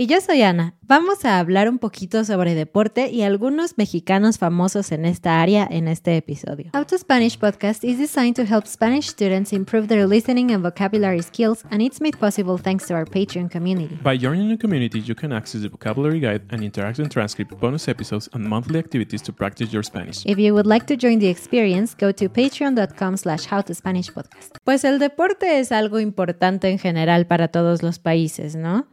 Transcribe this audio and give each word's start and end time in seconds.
Y 0.00 0.06
yo 0.06 0.20
soy 0.20 0.42
Ana. 0.42 0.74
Vamos 0.82 1.24
a 1.24 1.40
hablar 1.40 1.68
un 1.68 1.80
poquito 1.80 2.24
sobre 2.24 2.54
deporte 2.54 3.10
y 3.10 3.22
algunos 3.22 3.76
mexicanos 3.78 4.38
famosos 4.38 4.92
en 4.92 5.04
esta 5.04 5.42
área 5.42 5.66
en 5.68 5.88
este 5.88 6.16
episodio. 6.16 6.70
How 6.72 6.84
to 6.84 6.96
Spanish 6.96 7.36
podcast 7.36 7.82
is 7.82 7.98
designed 7.98 8.36
to 8.36 8.44
help 8.44 8.68
Spanish 8.68 9.08
students 9.08 9.52
improve 9.52 9.88
their 9.88 10.06
listening 10.06 10.52
and 10.52 10.62
vocabulary 10.62 11.20
skills, 11.20 11.64
and 11.72 11.82
it's 11.82 12.00
made 12.00 12.16
possible 12.16 12.56
thanks 12.56 12.86
to 12.86 12.94
our 12.94 13.04
Patreon 13.04 13.50
community. 13.50 13.98
By 14.00 14.16
joining 14.16 14.50
the 14.50 14.56
community, 14.56 15.00
you 15.00 15.16
can 15.16 15.32
access 15.32 15.62
the 15.62 15.68
vocabulary 15.68 16.20
guide 16.20 16.42
and 16.50 16.62
interactive 16.62 17.10
transcript, 17.10 17.58
bonus 17.58 17.88
episodes, 17.88 18.30
and 18.32 18.48
monthly 18.48 18.78
activities 18.78 19.20
to 19.22 19.32
practice 19.32 19.72
your 19.72 19.82
Spanish. 19.82 20.24
If 20.24 20.38
you 20.38 20.54
would 20.54 20.68
like 20.68 20.86
to 20.86 20.96
join 20.96 21.18
the 21.18 21.28
experience, 21.28 21.96
go 21.96 22.12
to 22.12 22.28
patreon.com 22.28 23.16
slash 23.16 23.48
howtospanishpodcast. 23.48 24.58
Pues 24.62 24.84
el 24.84 25.00
deporte 25.00 25.58
es 25.58 25.72
algo 25.72 25.98
importante 25.98 26.68
en 26.68 26.78
general 26.78 27.26
para 27.26 27.48
todos 27.48 27.82
los 27.82 27.98
países, 27.98 28.54
¿no? 28.54 28.86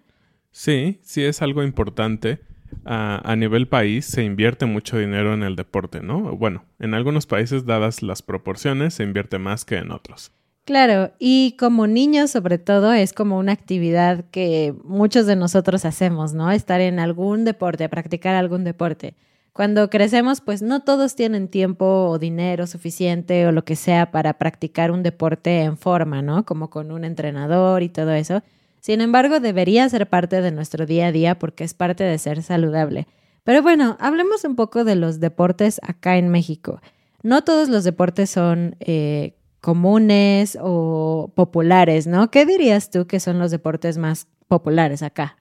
Sí, 0.55 1.01
sí 1.03 1.21
es 1.25 1.41
algo 1.41 1.63
importante. 1.63 2.39
Ah, 2.85 3.21
a 3.25 3.35
nivel 3.35 3.67
país 3.67 4.05
se 4.05 4.23
invierte 4.23 4.65
mucho 4.65 4.97
dinero 4.97 5.33
en 5.33 5.43
el 5.43 5.57
deporte, 5.57 5.99
¿no? 5.99 6.37
Bueno, 6.37 6.63
en 6.79 6.93
algunos 6.93 7.25
países, 7.25 7.65
dadas 7.65 8.01
las 8.01 8.21
proporciones, 8.21 8.93
se 8.93 9.03
invierte 9.03 9.37
más 9.37 9.65
que 9.65 9.75
en 9.75 9.91
otros. 9.91 10.31
Claro, 10.63 11.11
y 11.19 11.57
como 11.59 11.87
niños 11.87 12.31
sobre 12.31 12.57
todo 12.57 12.93
es 12.93 13.11
como 13.11 13.37
una 13.37 13.51
actividad 13.51 14.23
que 14.31 14.73
muchos 14.85 15.25
de 15.25 15.35
nosotros 15.35 15.83
hacemos, 15.83 16.33
¿no? 16.33 16.49
Estar 16.49 16.79
en 16.79 16.99
algún 16.99 17.43
deporte, 17.43 17.89
practicar 17.89 18.35
algún 18.35 18.63
deporte. 18.63 19.13
Cuando 19.51 19.89
crecemos, 19.89 20.39
pues 20.39 20.61
no 20.61 20.83
todos 20.83 21.15
tienen 21.15 21.49
tiempo 21.49 22.07
o 22.07 22.17
dinero 22.17 22.65
suficiente 22.65 23.45
o 23.45 23.51
lo 23.51 23.65
que 23.65 23.75
sea 23.75 24.09
para 24.09 24.37
practicar 24.37 24.91
un 24.91 25.03
deporte 25.03 25.63
en 25.63 25.77
forma, 25.77 26.21
¿no? 26.21 26.45
Como 26.45 26.69
con 26.69 26.91
un 26.91 27.03
entrenador 27.03 27.83
y 27.83 27.89
todo 27.89 28.13
eso. 28.13 28.41
Sin 28.85 29.01
embargo, 29.01 29.39
debería 29.39 29.89
ser 29.89 30.07
parte 30.07 30.41
de 30.41 30.51
nuestro 30.51 30.85
día 30.85 31.07
a 31.07 31.11
día 31.11 31.39
porque 31.39 31.63
es 31.63 31.73
parte 31.73 32.03
de 32.03 32.19
ser 32.19 32.43
saludable. 32.43 33.07
Pero 33.43 33.63
bueno, 33.63 33.97
hablemos 33.99 34.43
un 34.43 34.55
poco 34.55 34.83
de 34.83 34.95
los 34.95 35.19
deportes 35.19 35.81
acá 35.81 36.17
en 36.17 36.29
México. 36.29 36.79
No 37.23 37.43
todos 37.43 37.67
los 37.67 37.83
deportes 37.83 38.29
son 38.29 38.75
eh, 38.79 39.37
comunes 39.59 40.55
o 40.61 41.33
populares, 41.35 42.05
¿no? 42.05 42.29
¿Qué 42.29 42.45
dirías 42.45 42.91
tú 42.91 43.07
que 43.07 43.19
son 43.19 43.39
los 43.39 43.49
deportes 43.49 43.97
más 43.97 44.27
populares 44.47 45.01
acá? 45.01 45.35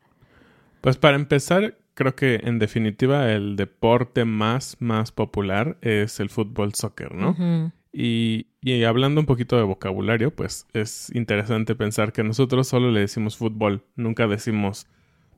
Pues 0.81 0.97
para 0.97 1.16
empezar, 1.16 1.76
creo 1.93 2.16
que 2.16 2.37
en 2.44 2.59
definitiva 2.59 3.31
el 3.31 3.56
deporte 3.56 4.25
más, 4.25 4.78
más 4.81 5.12
popular 5.12 5.76
es 5.82 6.19
el 6.19 6.31
fútbol 6.31 6.72
soccer, 6.72 7.15
¿no? 7.15 7.37
Y, 7.93 8.47
hablando 8.85 9.21
un 9.21 9.27
poquito 9.27 9.57
de 9.57 9.63
vocabulario, 9.63 10.35
pues 10.35 10.67
es 10.73 11.11
interesante 11.15 11.75
pensar 11.75 12.13
que 12.13 12.25
nosotros 12.25 12.67
solo 12.67 12.91
le 12.91 13.01
decimos 13.01 13.37
fútbol, 13.37 13.85
nunca 13.97 14.27
decimos 14.27 14.87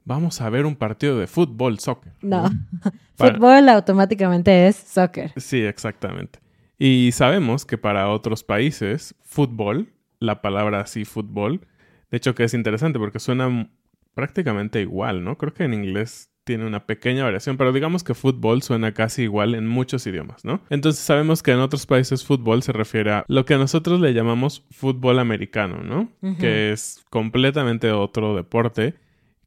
vamos 0.07 0.41
a 0.41 0.49
ver 0.49 0.65
un 0.65 0.77
partido 0.77 1.19
de 1.19 1.27
fútbol, 1.27 1.79
soccer. 1.79 2.13
No, 2.23 2.49
fútbol 3.17 3.69
automáticamente 3.69 4.69
es 4.69 4.77
soccer. 4.77 5.33
Sí, 5.37 5.61
exactamente. 5.61 6.39
Y 6.79 7.11
sabemos 7.13 7.67
que 7.67 7.77
para 7.77 8.09
otros 8.09 8.43
países, 8.45 9.15
fútbol, 9.23 9.93
la 10.21 10.41
palabra 10.41 10.81
así 10.81 11.05
fútbol, 11.05 11.67
de 12.11 12.17
hecho 12.17 12.35
que 12.35 12.45
es 12.45 12.55
interesante 12.55 12.99
porque 12.99 13.19
suena 13.19 13.69
prácticamente 14.15 14.81
igual, 14.81 15.25
¿no? 15.25 15.37
Creo 15.37 15.53
que 15.53 15.65
en 15.65 15.75
inglés 15.75 16.31
tiene 16.47 16.65
una 16.65 16.87
pequeña 16.87 17.25
variación, 17.25 17.57
pero 17.57 17.73
digamos 17.73 18.05
que 18.05 18.15
fútbol 18.15 18.63
suena 18.63 18.95
casi 18.95 19.23
igual 19.25 19.57
en 19.57 19.67
muchos 19.67 20.07
idiomas, 20.07 20.45
¿no? 20.45 20.61
Entonces 20.71 21.03
sabemos 21.03 21.43
que 21.43 21.51
en 21.51 21.59
otros 21.59 21.87
países 21.87 22.25
fútbol 22.25 22.63
se 22.63 22.73
refiere 22.73 23.11
a 23.11 23.25
lo 23.27 23.45
que 23.45 23.57
nosotros 23.57 24.01
le 24.01 24.15
llamamos 24.15 24.65
fútbol 24.71 25.19
americano, 25.19 25.83
¿no? 25.83 26.09
Que 26.39 26.71
es 26.71 27.05
completamente 27.11 27.91
otro 27.91 28.37
deporte 28.37 28.95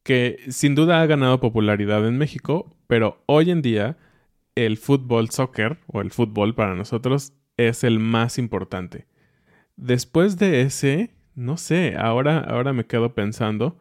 que 0.03 0.39
sin 0.49 0.75
duda 0.75 1.01
ha 1.01 1.05
ganado 1.05 1.39
popularidad 1.39 2.05
en 2.05 2.17
México, 2.17 2.75
pero 2.87 3.23
hoy 3.27 3.49
en 3.49 3.61
día 3.61 3.97
el 4.55 4.77
fútbol 4.77 5.29
soccer 5.29 5.77
o 5.87 6.01
el 6.01 6.11
fútbol 6.11 6.53
para 6.53 6.75
nosotros 6.75 7.31
es 7.55 7.85
el 7.85 7.99
más 7.99 8.37
importante. 8.37 9.07
Después 9.77 10.37
de 10.37 10.61
ese, 10.61 11.11
no 11.33 11.55
sé, 11.55 11.95
ahora, 11.97 12.39
ahora 12.39 12.73
me 12.73 12.85
quedo 12.85 13.13
pensando, 13.13 13.79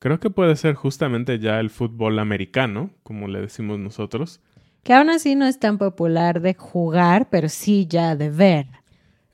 Creo 0.00 0.18
que 0.18 0.30
puede 0.30 0.56
ser 0.56 0.74
justamente 0.74 1.38
ya 1.38 1.60
el 1.60 1.70
fútbol 1.70 2.18
americano, 2.18 2.90
como 3.04 3.28
le 3.28 3.40
decimos 3.40 3.78
nosotros. 3.78 4.40
Que 4.82 4.94
aún 4.94 5.10
así 5.10 5.34
no 5.34 5.46
es 5.46 5.60
tan 5.60 5.76
popular 5.76 6.40
de 6.40 6.54
jugar, 6.54 7.28
pero 7.30 7.48
sí 7.50 7.86
ya 7.86 8.16
de 8.16 8.30
ver. 8.30 8.66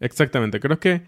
Exactamente, 0.01 0.61
creo 0.61 0.79
que 0.79 1.03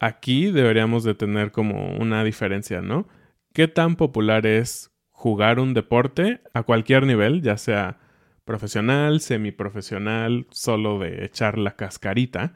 aquí 0.00 0.50
deberíamos 0.50 1.04
de 1.04 1.14
tener 1.14 1.52
como 1.52 1.94
una 1.98 2.24
diferencia, 2.24 2.80
¿no? 2.80 3.06
¿Qué 3.52 3.68
tan 3.68 3.96
popular 3.96 4.46
es 4.46 4.90
jugar 5.10 5.60
un 5.60 5.74
deporte 5.74 6.40
a 6.54 6.62
cualquier 6.62 7.06
nivel, 7.06 7.42
ya 7.42 7.58
sea 7.58 7.98
profesional, 8.44 9.20
semiprofesional, 9.20 10.46
solo 10.50 10.98
de 10.98 11.24
echar 11.24 11.58
la 11.58 11.76
cascarita, 11.76 12.54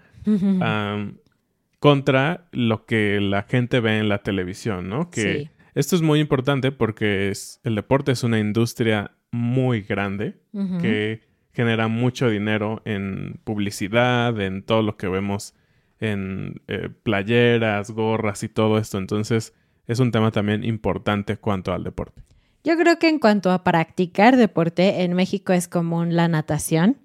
contra 1.78 2.48
lo 2.50 2.86
que 2.86 3.20
la 3.20 3.42
gente 3.42 3.78
ve 3.80 3.98
en 3.98 4.08
la 4.08 4.22
televisión, 4.22 4.88
¿no? 4.88 5.10
Que 5.10 5.50
esto 5.76 5.94
es 5.94 6.00
muy 6.00 6.20
importante 6.20 6.72
porque 6.72 7.28
es, 7.28 7.60
el 7.62 7.74
deporte 7.74 8.10
es 8.10 8.24
una 8.24 8.38
industria 8.38 9.12
muy 9.30 9.82
grande 9.82 10.40
que 10.80 11.20
genera 11.52 11.86
mucho 11.88 12.30
dinero 12.30 12.80
en 12.86 13.40
publicidad, 13.44 14.40
en 14.40 14.62
todo 14.62 14.80
lo 14.80 14.96
que 14.96 15.06
vemos 15.06 15.54
en 16.00 16.62
eh, 16.66 16.88
playeras, 17.02 17.90
gorras 17.90 18.42
y 18.42 18.48
todo 18.48 18.78
esto. 18.78 18.96
Entonces 18.96 19.52
es 19.86 20.00
un 20.00 20.12
tema 20.12 20.30
también 20.30 20.64
importante 20.64 21.36
cuanto 21.36 21.74
al 21.74 21.84
deporte. 21.84 22.22
Yo 22.64 22.78
creo 22.78 22.98
que 22.98 23.10
en 23.10 23.18
cuanto 23.18 23.50
a 23.50 23.62
practicar 23.62 24.38
deporte, 24.38 25.02
en 25.02 25.12
México 25.12 25.52
es 25.52 25.68
común 25.68 26.16
la 26.16 26.26
natación 26.26 26.96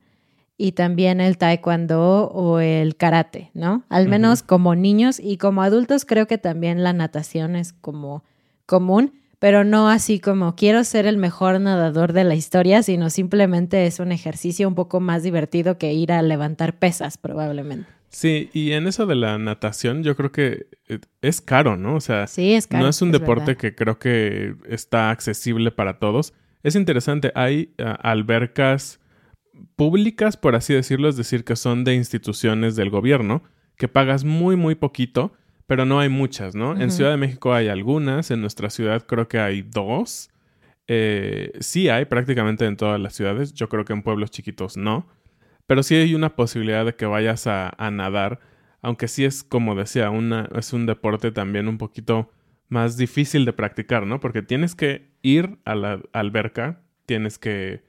y 0.58 0.72
también 0.72 1.20
el 1.20 1.38
taekwondo 1.38 2.30
o 2.30 2.60
el 2.62 2.96
karate, 2.96 3.52
¿no? 3.54 3.84
Al 3.90 4.08
menos 4.08 4.44
como 4.44 4.76
niños 4.76 5.20
y 5.20 5.38
como 5.38 5.62
adultos 5.62 6.06
creo 6.06 6.26
que 6.26 6.38
también 6.38 6.84
la 6.84 6.94
natación 6.94 7.58
es 7.58 7.74
como 7.74 8.24
común, 8.66 9.14
pero 9.40 9.64
no 9.64 9.90
así 9.90 10.20
como 10.20 10.56
quiero 10.56 10.84
ser 10.84 11.06
el 11.08 11.18
mejor 11.18 11.60
nadador 11.60 12.14
de 12.14 12.24
la 12.24 12.36
historia, 12.36 12.84
sino 12.84 13.10
simplemente 13.10 13.88
es 13.88 14.00
un 14.00 14.12
ejercicio 14.12 14.68
un 14.68 14.76
poco 14.76 15.00
más 15.00 15.24
divertido 15.24 15.78
que 15.78 15.94
ir 15.94 16.12
a 16.12 16.22
levantar 16.22 16.78
pesas 16.78 17.18
probablemente. 17.18 17.88
Sí, 18.10 18.50
y 18.54 18.74
en 18.74 18.88
eso 18.88 19.06
de 19.06 19.16
la 19.16 19.38
natación 19.38 20.04
yo 20.04 20.16
creo 20.18 20.32
que 20.34 20.68
eh, 20.90 21.00
es 21.22 21.40
caro, 21.40 21.78
¿no? 21.78 21.96
O 21.96 22.02
sea, 22.02 22.28
Sí, 22.28 22.54
es 22.54 22.68
caro, 22.68 22.84
no 22.84 22.90
es 22.90 23.02
un 23.02 23.08
es 23.10 23.14
deporte 23.14 23.46
verdad. 23.46 23.62
que 23.62 23.74
creo 23.76 24.00
que 24.00 24.56
está 24.68 25.12
accesible 25.12 25.72
para 25.72 25.98
todos. 25.98 26.34
Es 26.62 26.76
interesante, 26.76 27.32
hay 27.34 27.74
ah, 27.80 27.94
albercas 28.04 29.00
públicas, 29.76 30.38
por 30.38 30.56
así 30.56 30.74
decirlo, 30.74 31.10
es 31.10 31.18
decir, 31.18 31.44
que 31.44 31.56
son 31.56 31.84
de 31.84 31.96
instituciones 31.96 32.76
del 32.76 32.90
gobierno, 32.90 33.44
que 33.78 33.88
pagas 33.88 34.24
muy, 34.24 34.56
muy 34.56 34.76
poquito, 34.76 35.34
pero 35.72 35.86
no 35.86 36.02
hay 36.02 36.10
muchas, 36.10 36.54
¿no? 36.54 36.78
En. 36.78 36.92
Ciudad 36.92 37.12
de 37.12 37.16
México 37.16 37.54
hay 37.54 37.70
algunas, 37.70 38.30
en 38.30 38.42
nuestra 38.42 38.70
ciudad 38.70 39.06
creo 39.08 39.30
que 39.30 39.40
hay 39.40 39.62
dos. 39.62 40.30
Eh, 40.90 41.54
sí 41.62 41.88
hay 41.88 42.04
prácticamente 42.04 42.66
en 42.66 42.76
todas 42.76 43.00
las 43.00 43.16
ciudades, 43.16 43.54
yo 43.54 43.70
creo 43.70 43.86
que 43.86 43.94
en 43.94 44.04
pueblos 44.04 44.32
chiquitos 44.32 44.76
no, 44.76 45.08
pero 45.68 45.82
sí 45.82 45.96
hay 45.96 46.14
una 46.14 46.36
posibilidad 46.36 46.84
de 46.84 46.96
que 46.96 47.06
vayas 47.06 47.48
a, 47.48 47.74
a 47.78 47.90
nadar, 47.90 48.42
aunque 48.82 49.08
sí 49.08 49.24
es, 49.24 49.46
como 49.46 49.74
decía, 49.74 50.10
una, 50.10 50.50
es 50.58 50.74
un 50.74 50.86
deporte 50.86 51.32
también 51.32 51.70
un 51.70 51.78
poquito 51.78 52.30
más 52.68 52.98
difícil 52.98 53.46
de 53.46 53.54
practicar, 53.54 54.06
¿no? 54.06 54.20
Porque 54.20 54.42
tienes 54.42 54.76
que 54.76 55.14
ir 55.22 55.58
a 55.64 55.74
la 55.76 56.02
alberca, 56.12 56.82
tienes 57.06 57.40
que, 57.40 57.82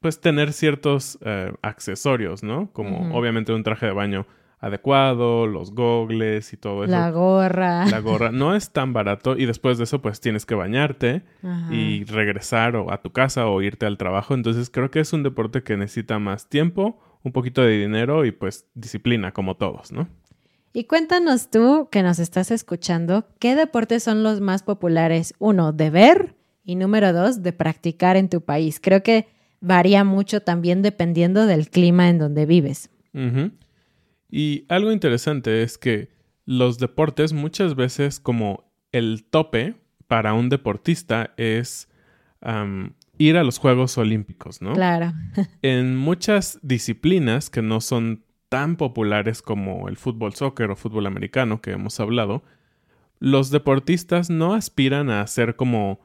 pues, 0.00 0.20
tener 0.20 0.52
ciertos 0.52 1.20
eh, 1.24 1.52
accesorios, 1.62 2.42
¿no? 2.42 2.72
Como 2.72 3.16
obviamente 3.16 3.52
un 3.52 3.62
traje 3.62 3.86
de 3.86 3.92
baño 3.92 4.26
adecuado, 4.60 5.46
los 5.46 5.72
gogles 5.72 6.52
y 6.52 6.56
todo 6.56 6.84
eso. 6.84 6.90
La 6.90 7.10
gorra. 7.10 7.86
La 7.86 8.00
gorra 8.00 8.32
no 8.32 8.54
es 8.54 8.70
tan 8.72 8.92
barato 8.92 9.36
y 9.36 9.46
después 9.46 9.78
de 9.78 9.84
eso 9.84 10.02
pues 10.02 10.20
tienes 10.20 10.46
que 10.46 10.54
bañarte 10.54 11.22
Ajá. 11.42 11.72
y 11.72 12.04
regresar 12.04 12.76
o 12.76 12.92
a 12.92 13.00
tu 13.00 13.12
casa 13.12 13.46
o 13.46 13.62
irte 13.62 13.86
al 13.86 13.98
trabajo. 13.98 14.34
Entonces 14.34 14.70
creo 14.70 14.90
que 14.90 15.00
es 15.00 15.12
un 15.12 15.22
deporte 15.22 15.62
que 15.62 15.76
necesita 15.76 16.18
más 16.18 16.48
tiempo, 16.48 16.98
un 17.22 17.32
poquito 17.32 17.62
de 17.62 17.78
dinero 17.78 18.24
y 18.24 18.32
pues 18.32 18.66
disciplina 18.74 19.32
como 19.32 19.56
todos, 19.56 19.92
¿no? 19.92 20.08
Y 20.72 20.84
cuéntanos 20.84 21.50
tú, 21.50 21.88
que 21.90 22.02
nos 22.02 22.18
estás 22.18 22.50
escuchando, 22.50 23.26
¿qué 23.38 23.56
deportes 23.56 24.02
son 24.02 24.22
los 24.22 24.40
más 24.40 24.62
populares? 24.62 25.34
Uno, 25.38 25.72
de 25.72 25.90
ver 25.90 26.34
y 26.62 26.76
número 26.76 27.12
dos, 27.12 27.42
de 27.42 27.52
practicar 27.52 28.16
en 28.16 28.28
tu 28.28 28.42
país. 28.42 28.78
Creo 28.80 29.02
que 29.02 29.26
varía 29.60 30.04
mucho 30.04 30.42
también 30.42 30.82
dependiendo 30.82 31.46
del 31.46 31.70
clima 31.70 32.08
en 32.10 32.18
donde 32.18 32.46
vives. 32.46 32.90
Y 34.30 34.66
algo 34.68 34.92
interesante 34.92 35.62
es 35.62 35.78
que 35.78 36.10
los 36.44 36.78
deportes 36.78 37.32
muchas 37.32 37.74
veces 37.74 38.20
como 38.20 38.70
el 38.92 39.24
tope 39.24 39.76
para 40.06 40.32
un 40.34 40.48
deportista 40.48 41.34
es 41.36 41.88
ir 43.18 43.36
a 43.36 43.44
los 43.44 43.58
Juegos 43.58 43.98
Olímpicos, 43.98 44.62
¿no? 44.62 44.74
Claro. 44.74 45.12
en 45.62 45.96
muchas 45.96 46.58
disciplinas 46.62 47.50
que 47.50 47.62
no 47.62 47.80
son 47.80 48.24
tan 48.48 48.76
populares 48.76 49.42
como 49.42 49.88
el 49.88 49.96
fútbol 49.96 50.34
soccer 50.34 50.70
o 50.70 50.76
fútbol 50.76 51.06
americano 51.06 51.60
que 51.60 51.72
hemos 51.72 52.00
hablado, 52.00 52.42
los 53.18 53.50
deportistas 53.50 54.30
no 54.30 54.54
aspiran 54.54 55.10
a 55.10 55.26
ser 55.26 55.56
como 55.56 56.00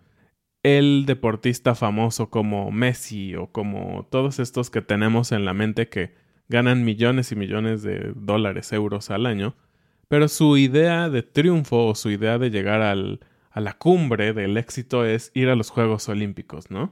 el 0.63 1.05
deportista 1.05 1.75
famoso 1.75 2.29
como 2.29 2.71
Messi 2.71 3.35
o 3.35 3.51
como 3.51 4.07
todos 4.09 4.39
estos 4.39 4.69
que 4.69 4.81
tenemos 4.81 5.31
en 5.31 5.45
la 5.45 5.53
mente 5.53 5.89
que 5.89 6.15
ganan 6.49 6.83
millones 6.83 7.31
y 7.31 7.35
millones 7.35 7.83
de 7.83 8.11
dólares, 8.15 8.71
euros 8.73 9.09
al 9.09 9.25
año, 9.25 9.55
pero 10.07 10.27
su 10.27 10.57
idea 10.57 11.09
de 11.09 11.23
triunfo 11.23 11.87
o 11.87 11.95
su 11.95 12.09
idea 12.09 12.37
de 12.37 12.49
llegar 12.49 12.81
al, 12.81 13.19
a 13.51 13.61
la 13.61 13.73
cumbre 13.73 14.33
del 14.33 14.57
éxito 14.57 15.05
es 15.05 15.31
ir 15.33 15.49
a 15.49 15.55
los 15.55 15.69
Juegos 15.69 16.09
Olímpicos, 16.09 16.69
¿no? 16.69 16.91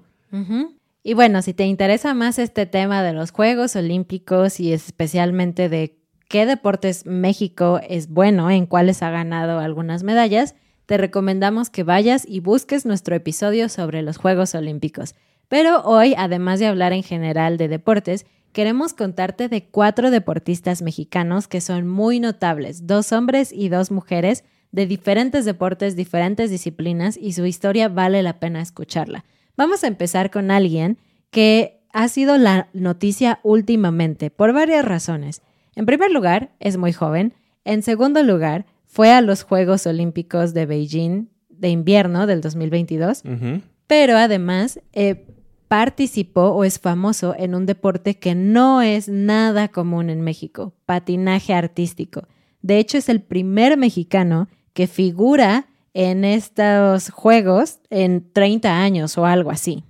Y 1.03 1.13
bueno, 1.13 1.41
si 1.41 1.53
te 1.53 1.65
interesa 1.65 2.13
más 2.13 2.39
este 2.39 2.65
tema 2.65 3.03
de 3.03 3.13
los 3.13 3.31
Juegos 3.31 3.75
Olímpicos 3.75 4.59
y 4.59 4.71
especialmente 4.71 5.67
de 5.67 5.97
qué 6.29 6.45
deportes 6.45 7.05
México 7.05 7.81
es 7.89 8.07
bueno, 8.07 8.49
en 8.49 8.65
cuáles 8.65 9.03
ha 9.03 9.09
ganado 9.09 9.59
algunas 9.59 10.03
medallas, 10.03 10.55
te 10.85 10.97
recomendamos 10.97 11.69
que 11.69 11.83
vayas 11.83 12.25
y 12.27 12.39
busques 12.39 12.85
nuestro 12.85 13.15
episodio 13.15 13.67
sobre 13.67 14.01
los 14.01 14.17
Juegos 14.17 14.55
Olímpicos. 14.55 15.15
Pero 15.47 15.81
hoy, 15.81 16.13
además 16.17 16.59
de 16.59 16.67
hablar 16.67 16.93
en 16.93 17.03
general 17.03 17.57
de 17.57 17.67
deportes, 17.67 18.25
queremos 18.53 18.93
contarte 18.93 19.49
de 19.49 19.65
cuatro 19.65 20.11
deportistas 20.11 20.81
mexicanos 20.81 21.47
que 21.47 21.61
son 21.61 21.87
muy 21.87 22.19
notables, 22.19 22.87
dos 22.87 23.11
hombres 23.11 23.51
y 23.51 23.69
dos 23.69 23.91
mujeres 23.91 24.43
de 24.71 24.85
diferentes 24.85 25.45
deportes, 25.45 25.95
diferentes 25.95 26.49
disciplinas 26.49 27.17
y 27.17 27.33
su 27.33 27.45
historia 27.45 27.89
vale 27.89 28.23
la 28.23 28.39
pena 28.39 28.61
escucharla. 28.61 29.25
Vamos 29.57 29.83
a 29.83 29.87
empezar 29.87 30.31
con 30.31 30.49
alguien 30.49 30.97
que 31.29 31.81
ha 31.93 32.07
sido 32.07 32.37
la 32.37 32.69
noticia 32.73 33.39
últimamente 33.43 34.29
por 34.29 34.53
varias 34.53 34.85
razones. 34.85 35.41
En 35.75 35.85
primer 35.85 36.11
lugar, 36.11 36.51
es 36.59 36.77
muy 36.77 36.93
joven. 36.93 37.33
En 37.65 37.83
segundo 37.83 38.23
lugar, 38.23 38.65
fue 38.85 39.11
a 39.11 39.21
los 39.21 39.43
Juegos 39.43 39.85
Olímpicos 39.87 40.53
de 40.53 40.65
Beijing 40.65 41.27
de 41.49 41.69
invierno 41.69 42.27
del 42.27 42.41
2022, 42.41 43.23
Ujú. 43.25 43.61
pero 43.87 44.17
además 44.17 44.79
eh, 44.93 45.27
participó 45.71 46.49
o 46.49 46.65
es 46.65 46.79
famoso 46.79 47.33
en 47.39 47.55
un 47.55 47.65
deporte 47.65 48.15
que 48.15 48.35
no 48.35 48.81
es 48.81 49.07
nada 49.07 49.69
común 49.69 50.09
en 50.09 50.19
México, 50.19 50.73
patinaje 50.85 51.53
artístico. 51.53 52.27
De 52.61 52.77
hecho, 52.77 52.97
es 52.97 53.07
el 53.07 53.21
primer 53.21 53.77
mexicano 53.77 54.49
que 54.73 54.87
figura 54.87 55.67
en 55.93 56.25
estos 56.25 57.09
juegos 57.09 57.79
en 57.89 58.33
30 58.33 58.81
años 58.81 59.17
o 59.17 59.25
algo 59.25 59.49
así. 59.49 59.85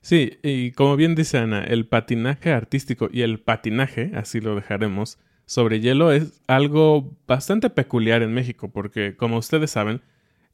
Sí, 0.00 0.38
y 0.42 0.70
como 0.70 0.96
bien 0.96 1.14
dice 1.14 1.36
Ana, 1.36 1.62
el 1.62 1.86
patinaje 1.86 2.50
artístico 2.50 3.10
y 3.12 3.20
el 3.20 3.38
patinaje, 3.38 4.12
así 4.14 4.40
lo 4.40 4.54
dejaremos, 4.54 5.18
sobre 5.44 5.80
hielo 5.80 6.10
es 6.10 6.40
algo 6.46 7.18
bastante 7.26 7.68
peculiar 7.68 8.22
en 8.22 8.32
México, 8.32 8.70
porque 8.72 9.14
como 9.14 9.36
ustedes 9.36 9.72
saben, 9.72 10.00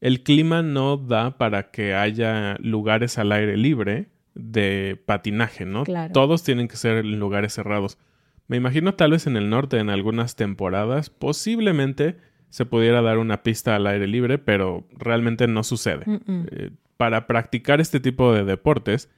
el 0.00 0.24
clima 0.24 0.62
no 0.62 0.96
da 0.96 1.38
para 1.38 1.70
que 1.70 1.94
haya 1.94 2.56
lugares 2.58 3.18
al 3.18 3.30
aire 3.30 3.56
libre 3.56 4.08
de 4.38 4.98
patinaje, 5.04 5.66
¿no? 5.66 5.84
Claro. 5.84 6.12
Todos 6.12 6.44
tienen 6.44 6.68
que 6.68 6.76
ser 6.76 6.98
en 6.98 7.18
lugares 7.18 7.52
cerrados. 7.52 7.98
Me 8.46 8.56
imagino 8.56 8.94
tal 8.94 9.10
vez 9.10 9.26
en 9.26 9.36
el 9.36 9.50
norte 9.50 9.78
en 9.78 9.90
algunas 9.90 10.36
temporadas, 10.36 11.10
posiblemente 11.10 12.16
se 12.48 12.64
pudiera 12.64 13.02
dar 13.02 13.18
una 13.18 13.42
pista 13.42 13.76
al 13.76 13.86
aire 13.86 14.06
libre, 14.06 14.38
pero 14.38 14.86
realmente 14.96 15.46
no 15.48 15.62
sucede. 15.64 16.06
Mm-mm. 16.06 16.48
Eh, 16.50 16.70
para 16.96 17.26
practicar 17.26 17.80
este 17.80 18.00
tipo 18.00 18.32
de 18.32 18.44
deportes, 18.44 19.10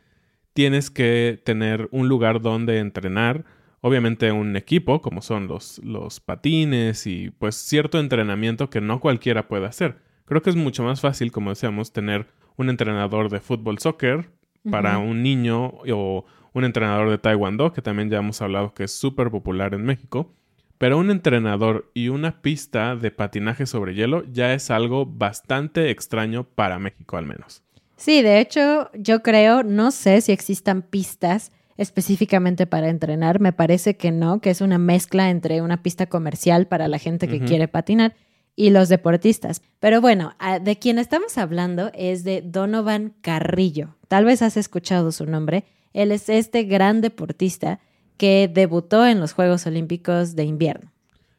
tienes 0.52 0.90
que 0.90 1.40
tener 1.44 1.88
un 1.92 2.08
lugar 2.08 2.40
donde 2.40 2.78
entrenar, 2.78 3.44
obviamente 3.82 4.32
un 4.32 4.56
equipo, 4.56 5.00
como 5.00 5.22
son 5.22 5.46
los, 5.46 5.78
los 5.84 6.18
patines 6.18 7.06
y 7.06 7.30
pues 7.30 7.54
cierto 7.54 8.00
entrenamiento 8.00 8.68
que 8.68 8.80
no 8.80 9.00
cualquiera 9.00 9.46
puede 9.46 9.66
hacer. 9.66 9.98
Creo 10.24 10.42
que 10.42 10.50
es 10.50 10.56
mucho 10.56 10.82
más 10.82 11.00
fácil, 11.00 11.30
como 11.30 11.50
decíamos, 11.50 11.92
tener 11.92 12.26
un 12.56 12.68
entrenador 12.68 13.30
de 13.30 13.40
fútbol 13.40 13.78
soccer 13.78 14.30
para 14.68 14.98
un 14.98 15.22
niño 15.22 15.74
o 15.90 16.24
un 16.52 16.64
entrenador 16.64 17.10
de 17.10 17.18
taekwondo, 17.18 17.72
que 17.72 17.82
también 17.82 18.10
ya 18.10 18.18
hemos 18.18 18.42
hablado 18.42 18.74
que 18.74 18.84
es 18.84 18.92
súper 18.92 19.30
popular 19.30 19.74
en 19.74 19.84
México. 19.84 20.32
Pero 20.78 20.98
un 20.98 21.10
entrenador 21.10 21.90
y 21.92 22.08
una 22.08 22.40
pista 22.40 22.96
de 22.96 23.10
patinaje 23.10 23.66
sobre 23.66 23.94
hielo 23.94 24.24
ya 24.32 24.54
es 24.54 24.70
algo 24.70 25.04
bastante 25.04 25.90
extraño 25.90 26.44
para 26.44 26.78
México 26.78 27.18
al 27.18 27.26
menos. 27.26 27.62
Sí, 27.96 28.22
de 28.22 28.40
hecho, 28.40 28.90
yo 28.94 29.22
creo, 29.22 29.62
no 29.62 29.90
sé 29.90 30.22
si 30.22 30.32
existan 30.32 30.80
pistas 30.80 31.52
específicamente 31.76 32.66
para 32.66 32.88
entrenar. 32.88 33.40
Me 33.40 33.52
parece 33.52 33.96
que 33.96 34.10
no, 34.10 34.40
que 34.40 34.48
es 34.48 34.62
una 34.62 34.78
mezcla 34.78 35.28
entre 35.28 35.60
una 35.60 35.82
pista 35.82 36.06
comercial 36.06 36.66
para 36.66 36.88
la 36.88 36.98
gente 36.98 37.28
que 37.28 37.40
quiere 37.40 37.68
patinar 37.68 38.14
y 38.56 38.70
los 38.70 38.88
deportistas. 38.88 39.60
Pero 39.80 40.00
bueno, 40.00 40.32
de 40.62 40.78
quien 40.78 40.98
estamos 40.98 41.36
hablando 41.36 41.90
es 41.94 42.24
de 42.24 42.42
Donovan 42.42 43.14
Carrillo. 43.20 43.96
Tal 44.10 44.24
vez 44.24 44.42
has 44.42 44.56
escuchado 44.56 45.12
su 45.12 45.24
nombre. 45.24 45.62
Él 45.92 46.10
es 46.10 46.28
este 46.28 46.64
gran 46.64 47.00
deportista 47.00 47.78
que 48.16 48.50
debutó 48.52 49.06
en 49.06 49.20
los 49.20 49.34
Juegos 49.34 49.68
Olímpicos 49.68 50.34
de 50.34 50.42
invierno. 50.42 50.90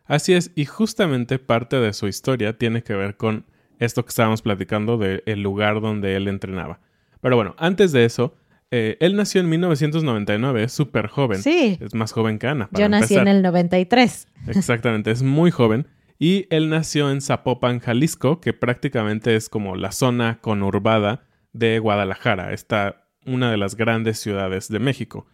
Así 0.05 0.31
es, 0.31 0.51
y 0.55 0.63
justamente 0.63 1.37
parte 1.37 1.81
de 1.81 1.91
su 1.91 2.07
historia 2.07 2.57
tiene 2.57 2.81
que 2.81 2.93
ver 2.93 3.17
con 3.17 3.43
esto 3.79 4.05
que 4.05 4.09
estábamos 4.11 4.41
platicando 4.41 4.97
del 4.97 5.41
lugar 5.43 5.81
donde 5.81 6.15
él 6.15 6.29
entrenaba. 6.29 6.79
Pero 7.19 7.35
bueno, 7.35 7.55
antes 7.57 7.91
de 7.91 8.05
eso, 8.05 8.35
eh, 8.71 8.95
él 9.01 9.17
nació 9.17 9.41
en 9.41 9.49
1999, 9.49 10.63
es 10.63 10.71
súper 10.71 11.07
joven. 11.07 11.43
Sí. 11.43 11.77
Es 11.81 11.93
más 11.93 12.13
joven 12.13 12.39
que 12.39 12.47
Ana. 12.47 12.69
para 12.69 12.85
Yo 12.85 12.87
nací 12.87 13.15
empezar. 13.15 13.27
en 13.27 13.35
el 13.35 13.41
93. 13.41 14.29
Exactamente, 14.47 15.11
es 15.11 15.23
muy 15.23 15.51
joven. 15.51 15.87
Y 16.19 16.47
él 16.49 16.69
nació 16.69 17.11
en 17.11 17.19
Zapopan, 17.19 17.79
Jalisco, 17.79 18.39
que 18.39 18.53
prácticamente 18.53 19.35
es 19.35 19.49
como 19.49 19.75
la 19.75 19.91
zona 19.91 20.39
conurbada 20.39 21.25
de 21.53 21.79
Guadalajara, 21.79 22.53
esta 22.53 23.01
una 23.25 23.51
de 23.51 23.57
las 23.57 23.75
grandes 23.75 24.19
ciudades 24.19 24.67
de 24.67 24.79
México. 24.79 25.27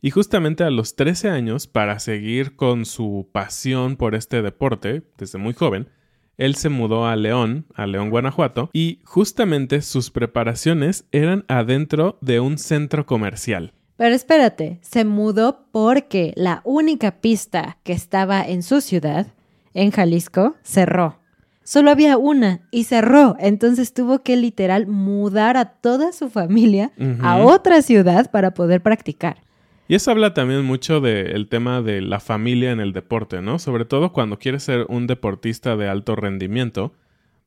Y 0.00 0.10
justamente 0.10 0.64
a 0.64 0.70
los 0.70 0.96
13 0.96 1.30
años, 1.30 1.66
para 1.66 1.98
seguir 1.98 2.56
con 2.56 2.84
su 2.84 3.28
pasión 3.32 3.96
por 3.96 4.14
este 4.14 4.42
deporte, 4.42 5.02
desde 5.16 5.38
muy 5.38 5.54
joven, 5.54 5.88
él 6.36 6.56
se 6.56 6.68
mudó 6.68 7.06
a 7.06 7.16
León, 7.16 7.66
a 7.74 7.86
León, 7.86 8.10
Guanajuato, 8.10 8.70
y 8.72 9.00
justamente 9.04 9.82
sus 9.82 10.10
preparaciones 10.10 11.06
eran 11.12 11.44
adentro 11.48 12.18
de 12.20 12.40
un 12.40 12.58
centro 12.58 13.06
comercial. 13.06 13.72
Pero 13.96 14.14
espérate, 14.14 14.78
se 14.82 15.04
mudó 15.04 15.68
porque 15.70 16.32
la 16.36 16.60
única 16.64 17.20
pista 17.20 17.78
que 17.84 17.92
estaba 17.92 18.42
en 18.42 18.62
su 18.62 18.80
ciudad, 18.80 19.28
en 19.72 19.92
Jalisco, 19.92 20.56
cerró. 20.62 21.20
Solo 21.64 21.90
había 21.90 22.18
una 22.18 22.60
y 22.70 22.84
cerró, 22.84 23.36
entonces 23.40 23.94
tuvo 23.94 24.22
que 24.22 24.36
literal 24.36 24.86
mudar 24.86 25.56
a 25.56 25.64
toda 25.64 26.12
su 26.12 26.28
familia 26.28 26.92
a 27.22 27.38
otra 27.38 27.80
ciudad 27.80 28.30
para 28.30 28.52
poder 28.52 28.82
practicar. 28.82 29.42
Y 29.88 29.94
eso 29.94 30.10
habla 30.10 30.34
también 30.34 30.64
mucho 30.64 31.00
del 31.00 31.48
tema 31.48 31.82
de 31.82 32.02
la 32.02 32.20
familia 32.20 32.70
en 32.70 32.80
el 32.80 32.92
deporte, 32.92 33.40
¿no? 33.42 33.58
Sobre 33.58 33.86
todo 33.86 34.12
cuando 34.12 34.38
quieres 34.38 34.62
ser 34.62 34.86
un 34.88 35.06
deportista 35.06 35.76
de 35.76 35.88
alto 35.88 36.16
rendimiento, 36.16 36.92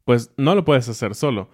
pues 0.03 0.31
no 0.36 0.55
lo 0.55 0.65
puedes 0.65 0.89
hacer 0.89 1.13
solo, 1.13 1.50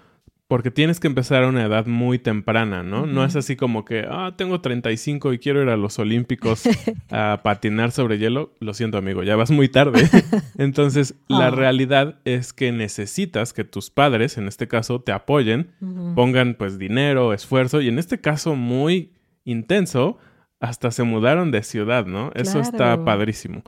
porque 0.47 0.71
tienes 0.71 0.99
que 0.99 1.07
empezar 1.07 1.43
a 1.43 1.47
una 1.47 1.63
edad 1.63 1.87
muy 1.87 2.19
temprana, 2.19 2.83
¿no? 2.83 3.05
No 3.05 3.23
es 3.25 3.35
así 3.35 3.55
como 3.55 3.85
que, 3.85 4.05
ah, 4.07 4.33
tengo 4.37 4.61
35 4.61 5.33
y 5.33 5.39
quiero 5.39 5.61
ir 5.61 5.69
a 5.69 5.77
los 5.77 5.97
Olímpicos 5.99 6.63
a 7.09 7.41
patinar 7.43 7.91
sobre 7.91 8.19
hielo. 8.19 8.53
Lo 8.59 8.73
siento, 8.73 8.97
amigo, 8.97 9.23
ya 9.23 9.35
vas 9.35 9.51
muy 9.51 9.69
tarde. 9.69 10.07
Entonces, 10.57 11.15
la 11.27 11.47
ah. 11.47 11.51
realidad 11.51 12.19
es 12.25 12.53
que 12.53 12.71
necesitas 12.71 13.53
que 13.53 13.63
tus 13.63 13.89
padres, 13.89 14.37
en 14.37 14.47
este 14.47 14.67
caso, 14.67 15.01
te 15.01 15.11
apoyen, 15.11 15.71
pongan 16.13 16.55
pues 16.55 16.77
dinero, 16.77 17.33
esfuerzo 17.33 17.81
y 17.81 17.87
en 17.87 17.97
este 17.97 18.19
caso 18.21 18.55
muy 18.55 19.13
intenso, 19.45 20.17
hasta 20.59 20.91
se 20.91 21.03
mudaron 21.03 21.51
de 21.51 21.63
ciudad, 21.63 22.05
¿no? 22.05 22.31
Eso 22.35 22.59
está 22.59 23.03
padrísimo. 23.03 23.63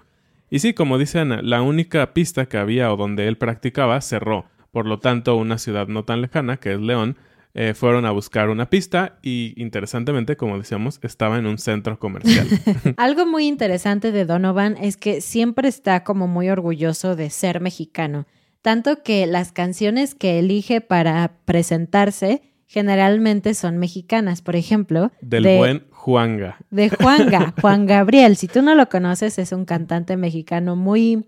Y 0.50 0.60
sí, 0.60 0.74
como 0.74 0.98
dicen, 0.98 1.50
la 1.50 1.62
única 1.62 2.14
pista 2.14 2.46
que 2.46 2.58
había 2.58 2.94
o 2.94 2.98
donde 2.98 3.28
él 3.28 3.38
practicaba 3.38 4.00
cerró. 4.02 4.46
Por 4.76 4.88
lo 4.88 5.00
tanto, 5.00 5.38
una 5.38 5.58
ciudad 5.58 5.88
no 5.88 6.04
tan 6.04 6.22
lejana, 6.22 6.58
que 6.58 6.74
es 6.74 6.82
León, 6.82 7.16
eh, 7.54 7.74
fueron 7.74 8.06
a 8.06 8.12
buscar 8.12 8.50
una 8.50 8.70
pista 8.70 9.20
y 9.22 9.54
interesantemente, 9.56 10.36
como 10.36 10.58
decíamos, 10.58 11.00
estaba 11.02 11.38
en 11.38 11.46
un 11.46 11.60
centro 11.60 11.98
comercial. 11.98 12.46
Algo 12.98 13.26
muy 13.26 13.48
interesante 13.48 14.12
de 14.12 14.26
Donovan 14.26 14.76
es 14.76 14.98
que 14.98 15.22
siempre 15.22 15.70
está 15.70 16.04
como 16.04 16.28
muy 16.28 16.50
orgulloso 16.50 17.16
de 17.16 17.30
ser 17.30 17.62
mexicano, 17.62 18.28
tanto 18.62 19.02
que 19.02 19.26
las 19.28 19.54
canciones 19.54 20.14
que 20.14 20.40
elige 20.40 20.82
para 20.82 21.32
presentarse 21.46 22.42
generalmente 22.68 23.54
son 23.54 23.78
mexicanas, 23.78 24.42
por 24.42 24.58
ejemplo. 24.58 25.14
Del 25.22 25.58
buen 25.58 25.86
Juanga. 25.92 26.58
De 26.70 26.90
Juanga, 26.90 27.54
Juan 27.62 27.86
Gabriel. 27.86 28.36
Si 28.36 28.50
tú 28.50 28.62
no 28.62 28.76
lo 28.76 28.90
conoces, 28.90 29.40
es 29.40 29.54
un 29.54 29.64
cantante 29.64 30.18
mexicano 30.18 30.76
muy 30.76 31.24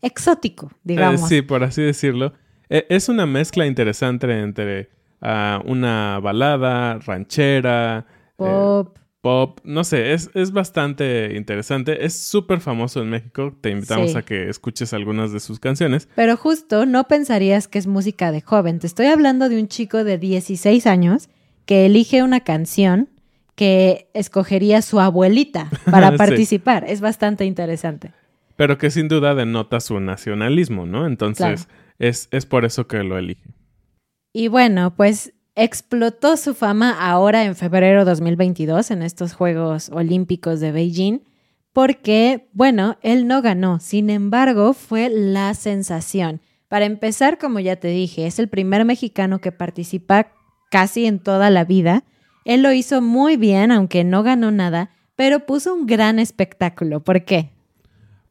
exótico, 0.00 0.70
digamos. 0.84 1.22
Eh, 1.22 1.26
sí, 1.26 1.42
por 1.42 1.64
así 1.64 1.82
decirlo. 1.82 2.34
Eh, 2.70 2.86
es 2.88 3.08
una 3.08 3.26
mezcla 3.26 3.66
interesante 3.66 4.30
entre 4.40 4.90
ah, 5.20 5.62
una 5.64 6.20
balada, 6.20 6.98
ranchera, 6.98 8.06
eh, 8.08 8.34
pop. 8.36 8.98
pop, 9.20 9.60
no 9.64 9.84
sé, 9.84 10.12
es, 10.12 10.30
es 10.34 10.52
bastante 10.52 11.34
interesante. 11.34 12.04
Es 12.04 12.18
súper 12.18 12.60
famoso 12.60 13.02
en 13.02 13.10
México. 13.10 13.54
Te 13.60 13.70
invitamos 13.70 14.16
a 14.16 14.22
que 14.22 14.48
escuches 14.48 14.92
algunas 14.92 15.32
de 15.32 15.40
sus 15.40 15.58
canciones. 15.60 16.08
Pero 16.14 16.36
justo 16.36 16.86
no 16.86 17.04
pensarías 17.08 17.68
que 17.68 17.78
es 17.78 17.86
música 17.86 18.32
de 18.32 18.40
joven. 18.40 18.78
Te 18.78 18.86
estoy 18.86 19.06
hablando 19.06 19.48
de 19.48 19.60
un 19.60 19.68
chico 19.68 20.04
de 20.04 20.18
16 20.18 20.86
años 20.86 21.28
que 21.64 21.86
elige 21.86 22.22
una 22.22 22.40
canción 22.40 23.08
que 23.54 24.08
escogería 24.14 24.82
su 24.82 25.00
abuelita 25.00 25.68
para 25.90 26.12
participar. 26.16 26.84
Es 26.86 27.00
bastante 27.00 27.44
interesante. 27.44 28.12
Pero 28.54 28.78
que 28.78 28.90
sin 28.90 29.08
duda 29.08 29.34
denota 29.34 29.80
su 29.80 29.98
nacionalismo, 29.98 30.86
¿no? 30.86 31.06
Entonces, 31.06 31.68
es, 31.98 32.28
es 32.30 32.46
por 32.46 32.64
eso 32.64 32.86
que 32.86 33.02
lo 33.02 33.18
elige. 33.18 33.50
Y 34.32 34.48
bueno, 34.48 34.94
pues 34.94 35.32
explotó 35.54 36.36
su 36.36 36.54
fama 36.54 36.96
ahora 36.98 37.44
en 37.44 37.56
febrero 37.56 38.04
2022 38.04 38.90
en 38.90 39.02
estos 39.02 39.34
Juegos 39.34 39.88
Olímpicos 39.90 40.60
de 40.60 40.72
Beijing, 40.72 41.20
porque, 41.72 42.48
bueno, 42.52 42.96
él 43.02 43.26
no 43.26 43.42
ganó, 43.42 43.78
sin 43.80 44.10
embargo, 44.10 44.72
fue 44.72 45.08
la 45.10 45.54
sensación. 45.54 46.40
Para 46.68 46.84
empezar, 46.84 47.38
como 47.38 47.60
ya 47.60 47.76
te 47.76 47.88
dije, 47.88 48.26
es 48.26 48.38
el 48.38 48.48
primer 48.48 48.84
mexicano 48.84 49.40
que 49.40 49.52
participa 49.52 50.32
casi 50.70 51.06
en 51.06 51.18
toda 51.18 51.50
la 51.50 51.64
vida 51.64 52.04
él 52.48 52.62
lo 52.62 52.72
hizo 52.72 53.02
muy 53.02 53.36
bien, 53.36 53.70
aunque 53.70 54.04
no 54.04 54.22
ganó 54.22 54.50
nada, 54.50 54.90
pero 55.16 55.44
puso 55.44 55.74
un 55.74 55.86
gran 55.86 56.18
espectáculo. 56.18 57.00
¿Por 57.00 57.26
qué? 57.26 57.50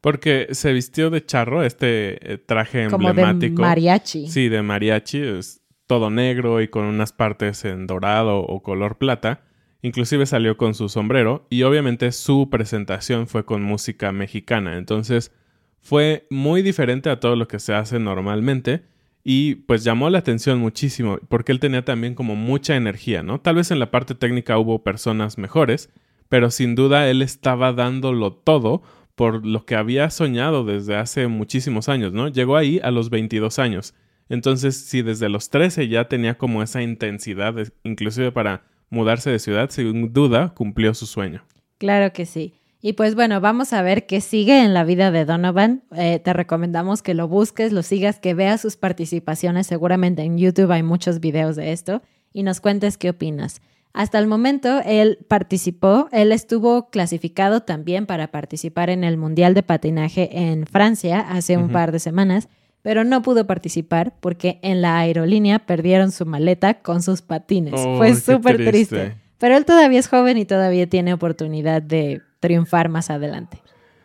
Porque 0.08 0.48
se 0.52 0.72
vistió 0.72 1.10
de 1.10 1.22
charro, 1.26 1.62
este 1.62 2.32
eh, 2.32 2.38
traje 2.38 2.84
emblemático. 2.84 3.60
De 3.60 3.68
mariachi. 3.68 4.26
Sí, 4.28 4.48
de 4.48 4.62
mariachi. 4.62 5.18
Es 5.18 5.60
todo 5.86 6.08
negro 6.08 6.62
y 6.62 6.68
con 6.68 6.86
unas 6.86 7.12
partes 7.12 7.66
en 7.66 7.86
dorado 7.86 8.38
o 8.38 8.62
color 8.62 8.96
plata. 8.96 9.42
Inclusive 9.82 10.24
salió 10.24 10.56
con 10.56 10.72
su 10.72 10.88
sombrero 10.88 11.46
y 11.50 11.62
obviamente 11.64 12.10
su 12.12 12.48
presentación 12.48 13.26
fue 13.26 13.44
con 13.44 13.62
música 13.62 14.10
mexicana. 14.10 14.78
Entonces 14.78 15.30
fue 15.78 16.26
muy 16.30 16.62
diferente 16.62 17.10
a 17.10 17.20
todo 17.20 17.36
lo 17.36 17.46
que 17.46 17.58
se 17.58 17.74
hace 17.74 17.98
normalmente 17.98 18.84
y 19.22 19.56
pues 19.56 19.84
llamó 19.84 20.08
la 20.08 20.20
atención 20.20 20.58
muchísimo 20.58 21.18
porque 21.28 21.52
él 21.52 21.60
tenía 21.60 21.84
también 21.84 22.14
como 22.14 22.34
mucha 22.34 22.76
energía, 22.76 23.22
¿no? 23.22 23.42
Tal 23.42 23.56
vez 23.56 23.70
en 23.72 23.78
la 23.78 23.90
parte 23.90 24.14
técnica 24.14 24.56
hubo 24.56 24.82
personas 24.82 25.36
mejores, 25.36 25.90
pero 26.30 26.50
sin 26.50 26.74
duda 26.74 27.10
él 27.10 27.20
estaba 27.20 27.74
dándolo 27.74 28.32
todo 28.32 28.82
por 29.18 29.44
lo 29.44 29.66
que 29.66 29.74
había 29.74 30.08
soñado 30.10 30.64
desde 30.64 30.94
hace 30.94 31.26
muchísimos 31.26 31.88
años, 31.88 32.12
¿no? 32.12 32.28
Llegó 32.28 32.56
ahí 32.56 32.78
a 32.84 32.92
los 32.92 33.10
22 33.10 33.58
años. 33.58 33.92
Entonces, 34.28 34.76
si 34.76 35.02
desde 35.02 35.28
los 35.28 35.50
13 35.50 35.88
ya 35.88 36.06
tenía 36.06 36.38
como 36.38 36.62
esa 36.62 36.82
intensidad, 36.82 37.52
inclusive 37.82 38.30
para 38.30 38.62
mudarse 38.90 39.28
de 39.28 39.40
ciudad, 39.40 39.70
sin 39.70 40.12
duda 40.12 40.54
cumplió 40.54 40.94
su 40.94 41.06
sueño. 41.06 41.42
Claro 41.78 42.12
que 42.12 42.26
sí. 42.26 42.54
Y 42.80 42.92
pues 42.92 43.16
bueno, 43.16 43.40
vamos 43.40 43.72
a 43.72 43.82
ver 43.82 44.06
qué 44.06 44.20
sigue 44.20 44.62
en 44.62 44.72
la 44.72 44.84
vida 44.84 45.10
de 45.10 45.24
Donovan. 45.24 45.82
Eh, 45.96 46.20
te 46.20 46.32
recomendamos 46.32 47.02
que 47.02 47.14
lo 47.14 47.26
busques, 47.26 47.72
lo 47.72 47.82
sigas, 47.82 48.20
que 48.20 48.34
veas 48.34 48.60
sus 48.60 48.76
participaciones. 48.76 49.66
Seguramente 49.66 50.22
en 50.22 50.38
YouTube 50.38 50.70
hay 50.70 50.84
muchos 50.84 51.18
videos 51.18 51.56
de 51.56 51.72
esto 51.72 52.02
y 52.32 52.44
nos 52.44 52.60
cuentes 52.60 52.96
qué 52.96 53.10
opinas. 53.10 53.62
Hasta 53.92 54.18
el 54.18 54.26
momento 54.26 54.80
él 54.84 55.18
participó, 55.28 56.08
él 56.12 56.32
estuvo 56.32 56.88
clasificado 56.90 57.62
también 57.62 58.06
para 58.06 58.28
participar 58.28 58.90
en 58.90 59.02
el 59.02 59.16
Mundial 59.16 59.54
de 59.54 59.62
Patinaje 59.62 60.28
en 60.32 60.66
Francia 60.66 61.20
hace 61.20 61.56
un 61.56 61.70
par 61.70 61.90
de 61.90 61.98
semanas, 61.98 62.48
pero 62.82 63.04
no 63.04 63.22
pudo 63.22 63.46
participar 63.46 64.14
porque 64.20 64.60
en 64.62 64.82
la 64.82 64.98
aerolínea 64.98 65.58
perdieron 65.60 66.12
su 66.12 66.26
maleta 66.26 66.74
con 66.74 67.02
sus 67.02 67.22
patines. 67.22 67.74
Fue 67.96 68.14
súper 68.14 68.56
triste. 68.56 69.16
Pero 69.38 69.56
él 69.56 69.64
todavía 69.64 69.98
es 69.98 70.08
joven 70.08 70.36
y 70.38 70.44
todavía 70.44 70.88
tiene 70.88 71.12
oportunidad 71.12 71.82
de 71.82 72.22
triunfar 72.40 72.88
más 72.88 73.10
adelante. 73.10 73.58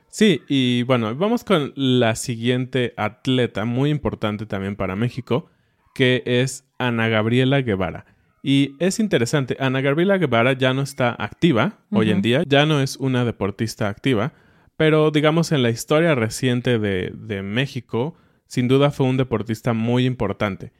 Sí, 0.10 0.42
y 0.48 0.84
bueno, 0.84 1.16
vamos 1.16 1.44
con 1.44 1.74
la 1.75 2.16
siguiente 2.16 2.94
atleta 2.98 3.66
muy 3.66 3.90
importante 3.90 4.46
también 4.46 4.75
para 4.75 4.96
México, 4.96 5.50
que 5.96 6.22
es 6.25 6.66
Ana 6.78 7.08
Gabriela 7.08 7.62
Guevara. 7.62 8.06
Y 8.45 8.75
es 8.79 9.00
interesante, 9.00 9.55
Ana 9.57 9.79
Gabriela 9.79 10.17
Guevara 10.17 10.51
ya 10.51 10.73
no 10.73 10.81
está 10.81 11.15
activa 11.17 11.79
hoy 11.91 12.09
en 12.12 12.21
día, 12.21 12.43
ya 12.45 12.65
no 12.65 12.81
es 12.81 12.97
una 12.97 13.23
deportista 13.23 13.88
activa, 13.88 14.33
pero 14.75 15.12
digamos 15.12 15.53
en 15.53 15.63
la 15.63 15.69
historia 15.69 16.13
reciente 16.13 16.77
de, 16.77 17.13
de 17.15 17.41
México, 17.41 18.17
sin 18.45 18.67
duda 18.67 18.91
fue 18.91 19.07
un 19.07 19.15
deportista 19.15 19.71
muy 19.71 20.05
importante. 20.05 20.73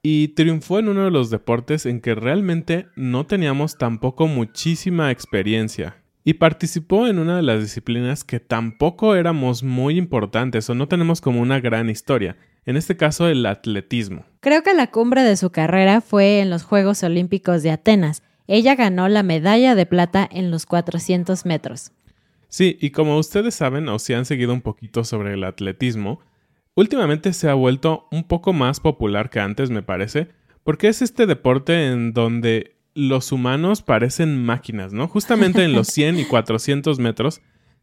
Y 0.00 0.28
triunfó 0.28 0.78
en 0.78 0.88
uno 0.88 1.04
de 1.04 1.10
los 1.10 1.28
deportes 1.28 1.86
en 1.86 2.00
que 2.00 2.14
realmente 2.14 2.86
no 2.94 3.26
teníamos 3.26 3.78
tampoco 3.78 4.28
muchísima 4.28 5.10
experiencia. 5.10 5.96
Y 6.22 6.34
participó 6.34 7.08
en 7.08 7.18
una 7.18 7.36
de 7.36 7.42
las 7.42 7.60
disciplinas 7.60 8.22
que 8.22 8.38
tampoco 8.38 9.16
éramos 9.16 9.64
muy 9.64 9.98
importantes 9.98 10.70
o 10.70 10.74
no 10.76 10.86
tenemos 10.86 11.20
como 11.20 11.40
una 11.40 11.58
gran 11.58 11.90
historia, 11.90 12.36
en 12.68 12.76
este 12.76 12.98
caso 12.98 13.28
el 13.28 13.46
atletismo. 13.46 14.26
Creo 14.40 14.62
que 14.62 14.74
la 14.74 14.88
cumbre 14.88 15.22
de 15.22 15.38
su 15.38 15.48
carrera 15.48 16.02
fue 16.02 16.40
en 16.40 16.50
los 16.50 16.64
Juegos 16.64 17.02
Olímpicos 17.02 17.62
de 17.62 17.70
Atenas. 17.70 18.22
Ella 18.46 18.74
ganó 18.74 19.08
la 19.08 19.22
medalla 19.22 19.74
de 19.74 19.86
plata 19.86 20.28
en 20.30 20.50
los 20.50 20.66
400 20.66 21.46
metros. 21.46 21.92
Sí, 22.48 22.76
y 22.78 22.90
como 22.90 23.16
ustedes 23.16 23.54
saben 23.54 23.88
o 23.88 23.98
si 23.98 24.12
han 24.12 24.26
seguido 24.26 24.52
un 24.52 24.60
poquito 24.60 25.02
sobre 25.04 25.32
el 25.32 25.44
atletismo, 25.44 26.20
últimamente 26.74 27.32
se 27.32 27.48
ha 27.48 27.54
vuelto 27.54 28.06
un 28.10 28.24
poco 28.24 28.52
más 28.52 28.80
popular 28.80 29.30
que 29.30 29.40
antes, 29.40 29.70
me 29.70 29.82
parece, 29.82 30.28
porque 30.62 30.88
es 30.88 31.00
este 31.00 31.24
deporte 31.24 31.86
en 31.86 32.12
donde 32.12 32.76
los 32.92 33.32
humanos 33.32 33.80
parecen 33.80 34.44
máquinas, 34.44 34.92
¿no? 34.92 35.08
Justamente 35.08 35.64
en 35.64 35.72
los 35.72 35.86
100 35.94 36.18
y 36.18 36.24
400 36.26 36.98
metros 36.98 37.40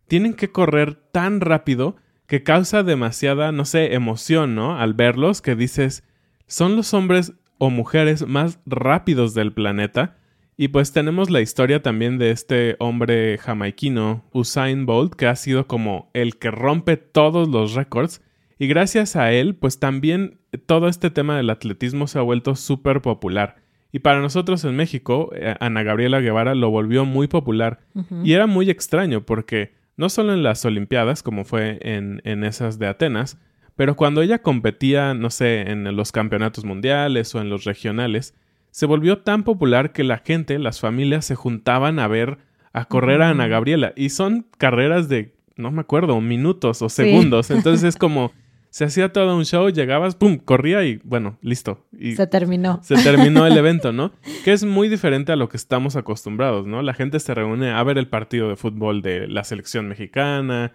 tienen 0.07 0.35
que 0.35 0.51
correr 0.51 0.93
tan 0.93 1.41
rápido 1.41 1.95
que 2.27 2.43
causa 2.43 2.83
demasiada, 2.83 3.51
no 3.51 3.65
sé, 3.65 3.93
emoción, 3.93 4.55
¿no? 4.55 4.77
Al 4.77 4.93
verlos, 4.93 5.41
que 5.41 5.55
dices, 5.55 6.03
son 6.47 6.75
los 6.75 6.93
hombres 6.93 7.33
o 7.57 7.69
mujeres 7.69 8.27
más 8.27 8.59
rápidos 8.65 9.33
del 9.33 9.53
planeta. 9.53 10.17
Y 10.57 10.69
pues 10.69 10.93
tenemos 10.93 11.29
la 11.29 11.41
historia 11.41 11.81
también 11.81 12.17
de 12.17 12.31
este 12.31 12.77
hombre 12.79 13.37
jamaiquino, 13.37 14.23
Usain 14.31 14.85
Bolt, 14.85 15.13
que 15.13 15.27
ha 15.27 15.35
sido 15.35 15.67
como 15.67 16.09
el 16.13 16.37
que 16.37 16.49
rompe 16.49 16.97
todos 16.97 17.49
los 17.49 17.73
récords. 17.73 18.21
Y 18.57 18.67
gracias 18.67 19.17
a 19.17 19.33
él, 19.33 19.55
pues 19.55 19.79
también 19.79 20.39
todo 20.65 20.87
este 20.87 21.09
tema 21.09 21.35
del 21.35 21.49
atletismo 21.49 22.07
se 22.07 22.19
ha 22.19 22.21
vuelto 22.21 22.55
súper 22.55 23.01
popular. 23.01 23.57
Y 23.91 23.99
para 23.99 24.21
nosotros 24.21 24.63
en 24.63 24.75
México, 24.75 25.29
eh, 25.35 25.55
Ana 25.59 25.83
Gabriela 25.83 26.21
Guevara 26.21 26.55
lo 26.55 26.69
volvió 26.69 27.05
muy 27.05 27.27
popular. 27.27 27.81
Y 28.23 28.33
era 28.33 28.47
muy 28.47 28.69
extraño 28.69 29.25
porque 29.25 29.73
no 29.97 30.09
solo 30.09 30.33
en 30.33 30.43
las 30.43 30.65
Olimpiadas, 30.65 31.23
como 31.23 31.45
fue 31.45 31.79
en, 31.81 32.21
en 32.25 32.43
esas 32.43 32.79
de 32.79 32.87
Atenas, 32.87 33.37
pero 33.75 33.95
cuando 33.95 34.21
ella 34.21 34.41
competía, 34.41 35.13
no 35.13 35.29
sé, 35.29 35.69
en 35.69 35.95
los 35.95 36.11
campeonatos 36.11 36.63
mundiales 36.63 37.35
o 37.35 37.41
en 37.41 37.49
los 37.49 37.65
regionales, 37.65 38.33
se 38.71 38.85
volvió 38.85 39.19
tan 39.19 39.43
popular 39.43 39.91
que 39.91 40.03
la 40.03 40.17
gente, 40.17 40.59
las 40.59 40.79
familias, 40.79 41.25
se 41.25 41.35
juntaban 41.35 41.99
a 41.99 42.07
ver, 42.07 42.39
a 42.73 42.85
correr 42.85 43.21
a 43.21 43.29
Ana 43.29 43.47
Gabriela. 43.47 43.93
Y 43.95 44.09
son 44.09 44.47
carreras 44.57 45.07
de, 45.07 45.33
no 45.55 45.71
me 45.71 45.81
acuerdo, 45.81 46.19
minutos 46.19 46.81
o 46.81 46.89
segundos. 46.89 47.49
Entonces 47.51 47.83
es 47.83 47.95
como, 47.95 48.33
se 48.75 48.83
hacía 48.83 49.13
todo 49.13 49.37
un 49.37 49.45
show, 49.45 49.69
llegabas, 49.69 50.17
pum, 50.17 50.37
corría 50.37 50.83
y 50.83 50.99
bueno, 51.05 51.37
listo. 51.41 51.85
Y 51.97 52.17
se 52.17 52.27
terminó. 52.27 52.81
Se 52.83 52.95
terminó 52.95 53.47
el 53.47 53.55
evento, 53.57 53.93
¿no? 53.93 54.11
Que 54.43 54.51
es 54.51 54.65
muy 54.65 54.89
diferente 54.89 55.31
a 55.31 55.37
lo 55.37 55.47
que 55.47 55.55
estamos 55.55 55.95
acostumbrados, 55.95 56.67
¿no? 56.67 56.81
La 56.81 56.93
gente 56.93 57.21
se 57.21 57.33
reúne 57.33 57.71
a 57.71 57.81
ver 57.83 57.97
el 57.97 58.09
partido 58.09 58.49
de 58.49 58.57
fútbol 58.57 59.01
de 59.01 59.29
la 59.29 59.45
selección 59.45 59.87
mexicana, 59.87 60.73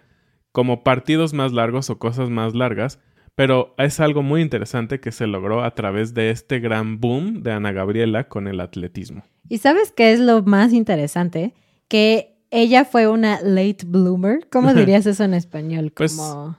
como 0.51 0.83
partidos 0.83 1.33
más 1.33 1.53
largos 1.53 1.91
o 1.91 1.99
cosas 1.99 2.31
más 2.31 2.55
largas, 2.55 2.97
pero 3.35 3.75
es 3.77 3.99
algo 3.99 4.23
muy 4.23 4.41
interesante 4.41 4.99
que 4.99 5.11
se 5.11 5.27
logró 5.27 5.63
a 5.63 5.75
través 5.75 6.15
de 6.15 6.31
este 6.31 6.59
gran 6.59 6.99
boom 6.99 7.43
de 7.43 7.51
Ana 7.51 7.71
Gabriela 7.71 8.27
con 8.27 8.47
el 8.47 8.61
atletismo. 8.61 9.25
¿Y 9.47 9.59
sabes 9.59 9.91
qué 9.91 10.11
es 10.11 10.19
lo 10.19 10.41
más 10.41 10.73
interesante? 10.73 11.53
Que 11.87 12.39
ella 12.49 12.83
fue 12.83 13.07
una 13.07 13.39
late 13.43 13.85
bloomer. 13.85 14.47
¿Cómo 14.51 14.73
dirías 14.73 15.05
eso 15.05 15.23
en 15.23 15.35
español? 15.35 15.93
Pues 15.95 16.15
Como 16.15 16.57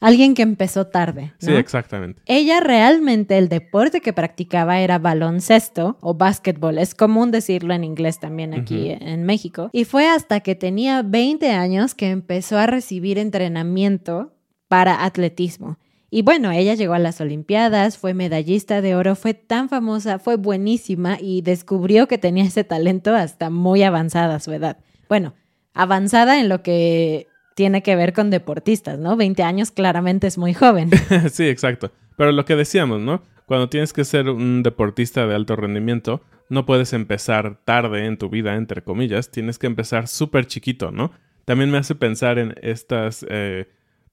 alguien 0.00 0.34
que 0.34 0.42
empezó 0.42 0.86
tarde. 0.86 1.32
¿no? 1.40 1.48
Sí, 1.48 1.52
exactamente. 1.52 2.22
Ella 2.26 2.60
realmente 2.60 3.38
el 3.38 3.48
deporte 3.48 4.00
que 4.00 4.12
practicaba 4.12 4.80
era 4.80 4.98
baloncesto 4.98 5.98
o 6.00 6.14
básquetbol. 6.14 6.78
Es 6.78 6.94
común 6.94 7.30
decirlo 7.30 7.74
en 7.74 7.84
inglés 7.84 8.18
también 8.18 8.54
aquí 8.54 8.90
en 8.90 9.24
México. 9.24 9.70
Y 9.72 9.84
fue 9.84 10.08
hasta 10.08 10.40
que 10.40 10.54
tenía 10.54 11.02
20 11.02 11.50
años 11.50 11.94
que 11.94 12.10
empezó 12.10 12.58
a 12.58 12.66
recibir 12.66 13.18
entrenamiento 13.18 14.32
para 14.68 15.04
atletismo. 15.04 15.78
Y 16.10 16.22
bueno, 16.22 16.52
ella 16.52 16.74
llegó 16.74 16.94
a 16.94 17.00
las 17.00 17.20
Olimpiadas, 17.20 17.98
fue 17.98 18.14
medallista 18.14 18.80
de 18.80 18.94
oro, 18.94 19.16
fue 19.16 19.34
tan 19.34 19.68
famosa, 19.68 20.20
fue 20.20 20.36
buenísima 20.36 21.18
y 21.20 21.42
descubrió 21.42 22.06
que 22.06 22.18
tenía 22.18 22.44
ese 22.44 22.62
talento 22.62 23.16
hasta 23.16 23.50
muy 23.50 23.82
avanzada 23.82 24.36
a 24.36 24.40
su 24.40 24.52
edad. 24.52 24.78
Bueno, 25.08 25.34
avanzada 25.72 26.38
en 26.38 26.48
lo 26.48 26.62
que 26.62 27.26
tiene 27.54 27.82
que 27.82 27.96
ver 27.96 28.12
con 28.12 28.30
deportistas, 28.30 28.98
¿no? 28.98 29.16
20 29.16 29.42
años 29.42 29.70
claramente 29.70 30.26
es 30.26 30.38
muy 30.38 30.54
joven. 30.54 30.90
sí, 31.30 31.48
exacto. 31.48 31.92
Pero 32.16 32.32
lo 32.32 32.44
que 32.44 32.56
decíamos, 32.56 33.00
¿no? 33.00 33.22
Cuando 33.46 33.68
tienes 33.68 33.92
que 33.92 34.04
ser 34.04 34.28
un 34.28 34.62
deportista 34.62 35.26
de 35.26 35.34
alto 35.34 35.56
rendimiento, 35.56 36.22
no 36.48 36.66
puedes 36.66 36.92
empezar 36.92 37.60
tarde 37.64 38.06
en 38.06 38.18
tu 38.18 38.28
vida, 38.28 38.56
entre 38.56 38.82
comillas, 38.82 39.30
tienes 39.30 39.58
que 39.58 39.66
empezar 39.66 40.08
súper 40.08 40.46
chiquito, 40.46 40.90
¿no? 40.90 41.12
También 41.44 41.70
me 41.70 41.78
hace 41.78 41.94
pensar 41.94 42.38
en 42.38 42.54
estas 42.62 43.24
eh, 43.28 43.68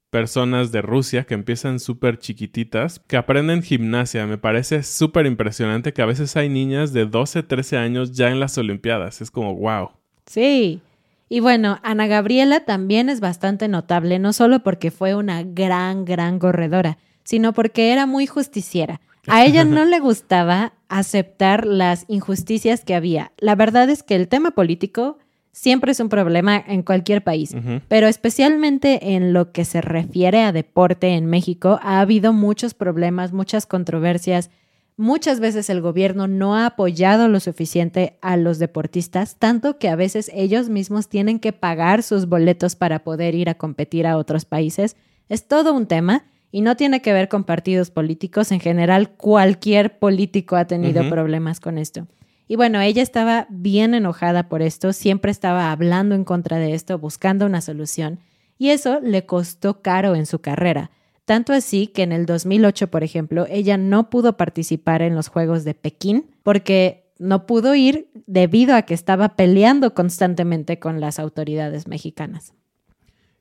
personas 0.10 0.72
de 0.72 0.82
Rusia 0.82 1.24
que 1.24 1.34
empiezan 1.34 1.80
súper 1.80 2.20
chiquititas, 2.20 3.00
que 3.00 3.16
aprenden 3.16 3.64
gimnasia. 3.64 4.28
Me 4.28 4.38
parece 4.38 4.84
súper 4.84 5.26
impresionante 5.26 5.94
que 5.94 6.02
a 6.02 6.06
veces 6.06 6.36
hay 6.36 6.50
niñas 6.50 6.92
de 6.92 7.06
12, 7.06 7.44
13 7.44 7.78
años 7.78 8.12
ya 8.12 8.30
en 8.30 8.40
las 8.40 8.58
Olimpiadas. 8.58 9.22
Es 9.22 9.32
como, 9.32 9.56
wow. 9.56 9.92
Sí. 10.26 10.82
Y 11.34 11.40
bueno, 11.40 11.80
Ana 11.82 12.08
Gabriela 12.08 12.66
también 12.66 13.08
es 13.08 13.22
bastante 13.22 13.70
notable, 13.70 14.20
no 14.20 14.34
solo 14.34 14.64
porque 14.64 14.92
fue 14.92 15.16
una 15.16 15.44
gran, 15.44 16.04
gran 16.04 16.40
corredora, 16.40 16.98
sino 17.24 17.54
porque 17.54 17.94
era 17.94 18.06
muy 18.06 18.28
justiciera. 18.28 19.00
A 19.28 19.46
ella 19.46 19.64
no 19.64 19.86
le 19.86 20.02
gustaba 20.02 20.74
aceptar 20.90 21.66
las 21.66 22.04
injusticias 22.10 22.84
que 22.84 22.96
había. 22.96 23.32
La 23.38 23.56
verdad 23.56 23.90
es 23.90 24.04
que 24.04 24.18
el 24.18 24.28
tema 24.28 24.52
político 24.52 25.20
siempre 25.54 25.94
es 25.94 26.02
un 26.02 26.10
problema 26.10 26.62
en 26.68 26.84
cualquier 26.84 27.24
país, 27.24 27.56
pero 27.88 28.08
especialmente 28.08 29.16
en 29.16 29.32
lo 29.32 29.54
que 29.54 29.64
se 29.64 29.80
refiere 29.80 30.42
a 30.42 30.52
deporte 30.52 31.16
en 31.16 31.28
México, 31.28 31.80
ha 31.82 32.02
habido 32.02 32.34
muchos 32.34 32.74
problemas, 32.74 33.32
muchas 33.32 33.66
controversias. 33.66 34.50
Muchas 34.98 35.40
veces 35.40 35.70
el 35.70 35.82
gobierno 35.82 36.28
no 36.28 36.56
ha 36.56 36.66
apoyado 36.66 37.28
lo 37.28 37.40
suficiente 37.40 38.18
a 38.22 38.38
los 38.38 38.60
deportistas, 38.60 39.38
tanto 39.38 39.80
que 39.80 39.90
a 39.90 39.96
veces 39.96 40.30
ellos 40.34 40.70
mismos 40.70 41.08
tienen 41.08 41.40
que 41.40 41.54
pagar 41.54 42.04
sus 42.04 42.28
boletos 42.28 42.76
para 42.76 43.04
poder 43.04 43.34
ir 43.34 43.50
a 43.50 43.56
competir 43.56 44.06
a 44.06 44.18
otros 44.18 44.46
países. 44.46 44.96
Es 45.30 45.48
todo 45.48 45.74
un 45.74 45.88
tema 45.88 46.26
y 46.52 46.62
no 46.62 46.76
tiene 46.76 47.02
que 47.02 47.14
ver 47.14 47.30
con 47.30 47.46
partidos 47.46 47.90
políticos. 47.90 48.52
En 48.52 48.60
general, 48.60 49.12
cualquier 49.12 49.98
político 49.98 50.56
ha 50.56 50.66
tenido 50.66 51.10
problemas 51.10 51.60
con 51.60 51.78
esto. 51.78 52.08
Y 52.48 52.58
bueno, 52.58 52.82
ella 52.82 53.02
estaba 53.02 53.48
bien 53.50 53.94
enojada 53.94 54.50
por 54.50 54.62
esto, 54.62 54.92
siempre 54.92 55.32
estaba 55.32 55.72
hablando 55.72 56.16
en 56.16 56.26
contra 56.26 56.58
de 56.58 56.74
esto, 56.74 57.00
buscando 57.00 57.46
una 57.46 57.62
solución, 57.62 58.20
y 58.58 58.72
eso 58.72 59.00
le 59.00 59.26
costó 59.26 59.82
caro 59.82 60.16
en 60.16 60.26
su 60.26 60.40
carrera. 60.40 60.92
Tanto 61.32 61.54
así 61.54 61.88
que 61.88 62.04
en 62.04 62.12
el 62.12 62.26
2008, 62.26 62.88
por 62.92 63.06
ejemplo, 63.06 63.46
ella 63.50 63.78
no 63.78 64.10
pudo 64.10 64.36
participar 64.36 65.02
en 65.02 65.16
los 65.16 65.30
Juegos 65.30 65.64
de 65.64 65.74
Pekín 65.74 66.26
porque 66.44 67.06
no 67.20 67.46
pudo 67.46 67.74
ir 67.74 68.10
debido 68.28 68.76
a 68.76 68.82
que 68.82 68.94
estaba 68.94 69.38
peleando 69.38 69.94
constantemente 69.94 70.78
con 70.80 71.00
las 71.00 71.20
autoridades 71.20 71.88
mexicanas. 71.88 72.54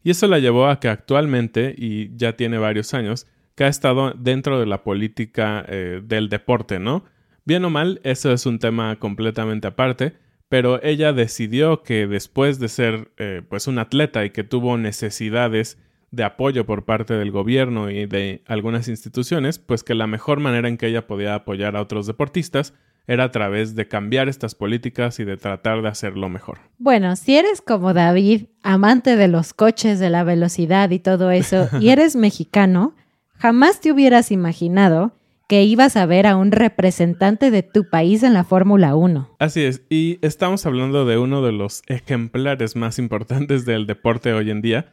Y 0.04 0.10
eso 0.12 0.28
la 0.28 0.38
llevó 0.38 0.68
a 0.68 0.78
que 0.78 0.86
actualmente, 0.86 1.74
y 1.76 2.16
ya 2.16 2.36
tiene 2.36 2.58
varios 2.58 2.94
años, 2.94 3.26
que 3.56 3.64
ha 3.64 3.68
estado 3.68 4.12
dentro 4.12 4.60
de 4.60 4.66
la 4.66 4.84
política 4.84 5.64
eh, 5.66 6.00
del 6.04 6.28
deporte, 6.28 6.78
¿no? 6.78 7.02
Bien 7.44 7.64
o 7.64 7.70
mal, 7.70 8.00
eso 8.04 8.32
es 8.32 8.46
un 8.46 8.60
tema 8.60 9.00
completamente 9.00 9.66
aparte, 9.66 10.12
pero 10.48 10.80
ella 10.84 11.12
decidió 11.12 11.82
que 11.82 12.06
después 12.06 12.60
de 12.60 12.68
ser 12.68 13.10
eh, 13.16 13.42
pues 13.48 13.66
un 13.66 13.80
atleta 13.80 14.24
y 14.24 14.30
que 14.30 14.44
tuvo 14.44 14.78
necesidades 14.78 15.76
de 16.10 16.24
apoyo 16.24 16.66
por 16.66 16.84
parte 16.84 17.14
del 17.14 17.30
gobierno 17.30 17.90
y 17.90 18.06
de 18.06 18.42
algunas 18.46 18.88
instituciones, 18.88 19.58
pues 19.58 19.84
que 19.84 19.94
la 19.94 20.06
mejor 20.06 20.40
manera 20.40 20.68
en 20.68 20.76
que 20.76 20.88
ella 20.88 21.06
podía 21.06 21.34
apoyar 21.34 21.76
a 21.76 21.82
otros 21.82 22.06
deportistas 22.06 22.74
era 23.06 23.24
a 23.24 23.30
través 23.30 23.74
de 23.74 23.88
cambiar 23.88 24.28
estas 24.28 24.54
políticas 24.54 25.18
y 25.20 25.24
de 25.24 25.36
tratar 25.36 25.82
de 25.82 25.88
hacerlo 25.88 26.28
mejor. 26.28 26.58
Bueno, 26.78 27.16
si 27.16 27.36
eres 27.36 27.60
como 27.60 27.92
David, 27.92 28.46
amante 28.62 29.16
de 29.16 29.28
los 29.28 29.52
coches, 29.52 29.98
de 29.98 30.10
la 30.10 30.22
velocidad 30.22 30.90
y 30.90 30.98
todo 30.98 31.30
eso, 31.30 31.68
y 31.80 31.88
eres 31.90 32.14
mexicano, 32.14 32.94
jamás 33.36 33.80
te 33.80 33.90
hubieras 33.90 34.30
imaginado 34.30 35.12
que 35.48 35.64
ibas 35.64 35.96
a 35.96 36.06
ver 36.06 36.28
a 36.28 36.36
un 36.36 36.52
representante 36.52 37.50
de 37.50 37.64
tu 37.64 37.90
país 37.90 38.22
en 38.22 38.34
la 38.34 38.44
Fórmula 38.44 38.94
1. 38.94 39.34
Así 39.40 39.62
es, 39.64 39.82
y 39.90 40.20
estamos 40.22 40.64
hablando 40.64 41.04
de 41.04 41.18
uno 41.18 41.42
de 41.42 41.50
los 41.50 41.82
ejemplares 41.88 42.76
más 42.76 43.00
importantes 43.00 43.64
del 43.64 43.88
deporte 43.88 44.32
hoy 44.32 44.50
en 44.52 44.62
día. 44.62 44.92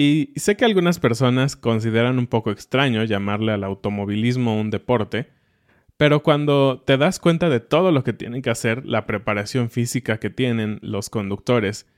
Y 0.00 0.32
sé 0.36 0.56
que 0.56 0.64
algunas 0.64 1.00
personas 1.00 1.56
consideran 1.56 2.20
un 2.20 2.28
poco 2.28 2.52
extraño 2.52 3.02
llamarle 3.02 3.50
al 3.50 3.64
automovilismo 3.64 4.58
un 4.58 4.70
deporte, 4.70 5.28
pero 5.96 6.22
cuando 6.22 6.80
te 6.86 6.96
das 6.96 7.18
cuenta 7.18 7.48
de 7.48 7.58
todo 7.58 7.90
lo 7.90 8.04
que 8.04 8.12
tienen 8.12 8.40
que 8.40 8.50
hacer, 8.50 8.86
la 8.86 9.06
preparación 9.06 9.70
física 9.70 10.20
que 10.20 10.30
tienen 10.30 10.78
los 10.82 11.10
conductores 11.10 11.88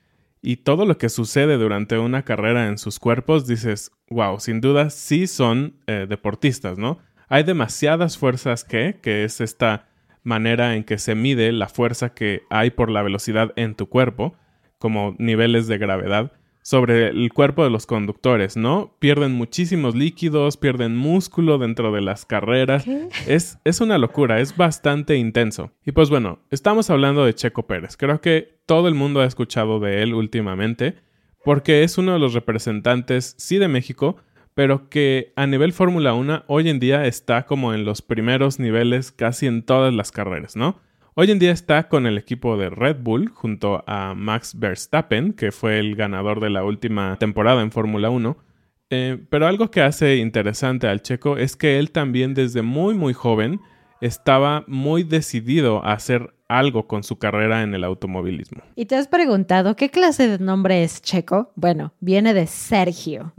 y 0.41 0.57
todo 0.57 0.87
lo 0.87 0.97
que 0.97 1.11
sucede 1.11 1.59
durante 1.59 1.99
una 1.99 2.25
carrera 2.25 2.69
en 2.69 2.79
sus 2.79 2.99
cuerpos, 2.99 3.47
dices, 3.47 3.93
wow, 4.09 4.41
sin 4.41 4.63
duda 4.63 4.89
sí 4.89 5.27
son 5.27 5.75
eh, 5.87 6.07
deportistas, 6.09 6.79
¿no? 6.79 7.01
Hay 7.29 7.43
demasiadas 7.43 8.17
fuerzas 8.17 8.65
que, 8.65 8.99
que 9.03 9.25
es 9.25 9.43
esta 9.43 9.89
manera 10.23 10.75
en 10.75 10.85
que 10.85 10.97
se 10.97 11.15
mide 11.15 11.53
la 11.53 11.69
fuerza 11.69 12.15
que 12.15 12.45
hay 12.49 12.71
por 12.71 12.91
la 12.91 13.03
velocidad 13.03 13.53
en 13.57 13.75
tu 13.75 13.91
cuerpo, 13.91 14.35
como 14.79 15.15
niveles 15.19 15.67
de 15.67 15.77
gravedad, 15.77 16.33
sobre 16.63 17.09
el 17.09 17.33
cuerpo 17.33 17.65
de 17.65 17.71
los 17.71 17.87
conductores, 17.87 18.57
¿no? 18.57 18.97
Pierden 18.99 19.33
muchísimos 19.33 19.95
líquidos, 19.95 20.57
pierden 20.57 20.97
músculo 20.97 21.59
dentro 21.59 21.93
de 21.93 22.01
las 22.01 22.27
carreras. 22.27 22.87
Es, 23.27 23.59
es 23.65 23.81
una 23.81 23.99
locura, 23.99 24.41
es 24.41 24.57
bastante 24.57 25.17
intenso. 25.17 25.73
Y 25.85 25.93
pues 25.93 26.11
bueno, 26.11 26.41
estamos 26.51 26.91
hablando 26.91 27.25
de 27.25 27.35
Checo 27.35 27.67
Pérez. 27.67 27.97
Creo 27.97 28.21
que 28.21 28.61
todo 28.67 28.89
el 28.89 28.95
mundo 28.95 29.21
ha 29.21 29.27
escuchado 29.27 29.81
de 29.81 30.03
él 30.03 30.15
últimamente, 30.15 30.97
porque 31.45 31.83
es 31.83 31.99
uno 31.99 32.13
de 32.13 32.19
los 32.19 32.35
representantes, 32.35 33.35
sí, 33.39 33.59
de 33.59 33.69
México, 33.69 34.17
pero 34.55 34.91
que 34.91 35.33
a 35.37 35.47
nivel 35.47 35.73
Fórmula 35.73 36.13
1 36.13 36.45
hoy 36.47 36.69
en 36.69 36.81
día 36.81 37.07
está 37.07 37.47
como 37.47 37.73
en 37.73 37.85
los 37.85 38.03
primeros 38.03 38.59
niveles 38.59 39.11
casi 39.11 39.47
en 39.47 39.63
todas 39.63 39.95
las 39.95 40.13
carreras, 40.13 40.57
¿no? 40.57 40.81
Hoy 41.15 41.29
en 41.33 41.41
día 41.41 41.51
está 41.51 41.89
con 41.89 42.07
el 42.07 42.17
equipo 42.17 42.57
de 42.57 42.71
Red 42.71 42.99
Bull 43.01 43.31
junto 43.31 43.83
a 43.89 44.15
Max 44.15 44.57
Verstappen, 44.57 45.33
que 45.33 45.51
fue 45.51 45.81
el 45.81 45.97
ganador 45.97 46.39
de 46.39 46.51
la 46.51 46.63
última 46.63 47.17
temporada 47.19 47.63
en 47.63 47.73
Fórmula 47.73 48.11
1. 48.11 48.37
Eh, 48.91 49.19
pero 49.29 49.49
algo 49.49 49.73
que 49.73 49.83
hace 49.83 50.17
interesante 50.17 50.87
al 50.87 51.03
checo 51.03 51.37
es 51.37 51.57
que 51.57 51.81
él 51.81 51.91
también 51.91 52.35
desde 52.35 52.63
muy 52.63 52.95
muy 52.95 53.13
joven 53.13 53.61
estaba 54.01 54.65
muy 54.69 55.03
decidido 55.03 55.85
a 55.85 55.95
hacer 55.95 56.33
algo 56.49 56.87
con 56.87 57.03
su 57.03 57.19
carrera 57.19 57.63
en 57.63 57.75
el 57.75 57.83
automovilismo. 57.83 58.63
¿Y 58.77 58.87
te 58.87 58.95
has 58.95 59.09
preguntado 59.09 59.75
qué 59.75 59.91
clase 59.91 60.29
de 60.29 60.39
nombre 60.39 60.85
es 60.85 61.03
Checo? 61.03 61.53
Bueno, 61.57 61.93
viene 62.01 62.35
de 62.35 62.47
Sergio. 62.47 63.33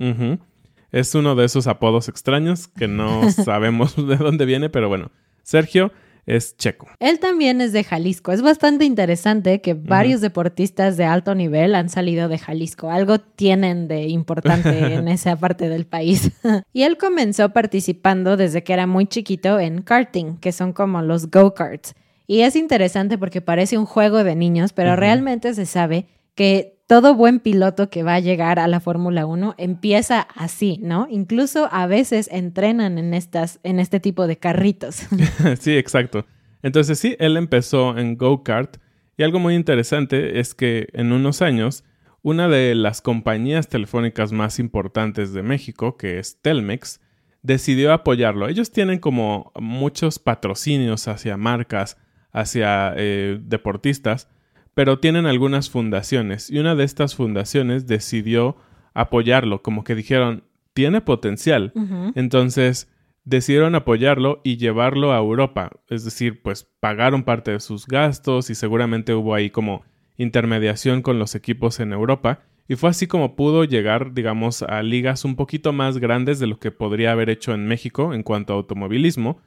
Es 0.91 1.15
uno 1.15 1.35
de 1.35 1.45
esos 1.45 1.67
apodos 1.67 2.09
extraños 2.09 2.67
que 2.67 2.89
no 2.89 3.29
sabemos 3.31 3.95
de 3.95 4.17
dónde 4.17 4.45
viene, 4.45 4.69
pero 4.69 4.89
bueno, 4.89 5.11
Sergio 5.41 5.91
es 6.35 6.55
checo. 6.55 6.87
Él 6.99 7.19
también 7.19 7.61
es 7.61 7.73
de 7.73 7.83
Jalisco. 7.83 8.31
Es 8.31 8.41
bastante 8.41 8.85
interesante 8.85 9.61
que 9.61 9.73
varios 9.73 10.21
deportistas 10.21 10.97
de 10.97 11.05
alto 11.05 11.35
nivel 11.35 11.75
han 11.75 11.89
salido 11.89 12.29
de 12.29 12.37
Jalisco. 12.37 12.89
Algo 12.89 13.19
tienen 13.19 13.87
de 13.87 14.07
importante 14.07 14.69
en 14.95 15.07
esa 15.07 15.35
parte 15.35 15.67
del 15.67 15.85
país. 15.85 16.31
y 16.73 16.83
él 16.83 16.97
comenzó 16.97 17.49
participando 17.49 18.37
desde 18.37 18.63
que 18.63 18.73
era 18.73 18.87
muy 18.87 19.07
chiquito 19.07 19.59
en 19.59 19.81
karting, 19.81 20.37
que 20.37 20.51
son 20.51 20.73
como 20.73 21.01
los 21.01 21.29
go-karts. 21.29 21.95
Y 22.27 22.41
es 22.41 22.55
interesante 22.55 23.17
porque 23.17 23.41
parece 23.41 23.77
un 23.77 23.85
juego 23.85 24.23
de 24.23 24.35
niños, 24.35 24.71
pero 24.71 24.95
realmente 24.95 25.53
se 25.53 25.65
sabe 25.65 26.07
que 26.33 26.80
todo 26.91 27.15
buen 27.15 27.39
piloto 27.39 27.89
que 27.89 28.03
va 28.03 28.15
a 28.15 28.19
llegar 28.19 28.59
a 28.59 28.67
la 28.67 28.81
Fórmula 28.81 29.25
1 29.25 29.55
empieza 29.57 30.19
así, 30.35 30.77
¿no? 30.81 31.07
Incluso 31.09 31.69
a 31.71 31.87
veces 31.87 32.27
entrenan 32.29 32.97
en, 32.97 33.13
estas, 33.13 33.61
en 33.63 33.79
este 33.79 34.01
tipo 34.01 34.27
de 34.27 34.37
carritos. 34.37 35.07
sí, 35.61 35.77
exacto. 35.77 36.25
Entonces 36.61 36.99
sí, 36.99 37.15
él 37.17 37.37
empezó 37.37 37.97
en 37.97 38.17
go-kart 38.17 38.75
y 39.15 39.23
algo 39.23 39.39
muy 39.39 39.55
interesante 39.55 40.41
es 40.41 40.53
que 40.53 40.89
en 40.91 41.13
unos 41.13 41.41
años 41.41 41.85
una 42.23 42.49
de 42.49 42.75
las 42.75 43.01
compañías 43.01 43.69
telefónicas 43.69 44.33
más 44.33 44.59
importantes 44.59 45.31
de 45.31 45.43
México, 45.43 45.95
que 45.95 46.19
es 46.19 46.41
Telmex, 46.41 46.99
decidió 47.41 47.93
apoyarlo. 47.93 48.49
Ellos 48.49 48.69
tienen 48.69 48.99
como 48.99 49.53
muchos 49.55 50.19
patrocinios 50.19 51.07
hacia 51.07 51.37
marcas, 51.37 51.97
hacia 52.33 52.93
eh, 52.97 53.39
deportistas, 53.41 54.27
pero 54.73 54.99
tienen 54.99 55.25
algunas 55.25 55.69
fundaciones 55.69 56.49
y 56.49 56.59
una 56.59 56.75
de 56.75 56.83
estas 56.83 57.15
fundaciones 57.15 57.87
decidió 57.87 58.55
apoyarlo, 58.93 59.61
como 59.61 59.83
que 59.83 59.95
dijeron, 59.95 60.43
tiene 60.73 61.01
potencial. 61.01 61.73
Entonces 62.15 62.89
decidieron 63.23 63.75
apoyarlo 63.75 64.41
y 64.43 64.57
llevarlo 64.57 65.13
a 65.13 65.17
Europa, 65.17 65.71
es 65.89 66.03
decir, 66.03 66.41
pues 66.41 66.67
pagaron 66.79 67.23
parte 67.23 67.51
de 67.51 67.59
sus 67.59 67.85
gastos 67.85 68.49
y 68.49 68.55
seguramente 68.55 69.13
hubo 69.13 69.35
ahí 69.35 69.49
como 69.49 69.83
intermediación 70.17 71.01
con 71.01 71.19
los 71.19 71.35
equipos 71.35 71.79
en 71.79 71.93
Europa 71.93 72.41
y 72.67 72.75
fue 72.75 72.89
así 72.89 73.07
como 73.07 73.35
pudo 73.35 73.65
llegar, 73.65 74.13
digamos, 74.13 74.63
a 74.63 74.81
ligas 74.81 75.25
un 75.25 75.35
poquito 75.35 75.73
más 75.73 75.97
grandes 75.97 76.39
de 76.39 76.47
lo 76.47 76.57
que 76.57 76.71
podría 76.71 77.11
haber 77.11 77.29
hecho 77.29 77.53
en 77.53 77.67
México 77.67 78.13
en 78.13 78.23
cuanto 78.23 78.53
a 78.53 78.55
automovilismo 78.55 79.39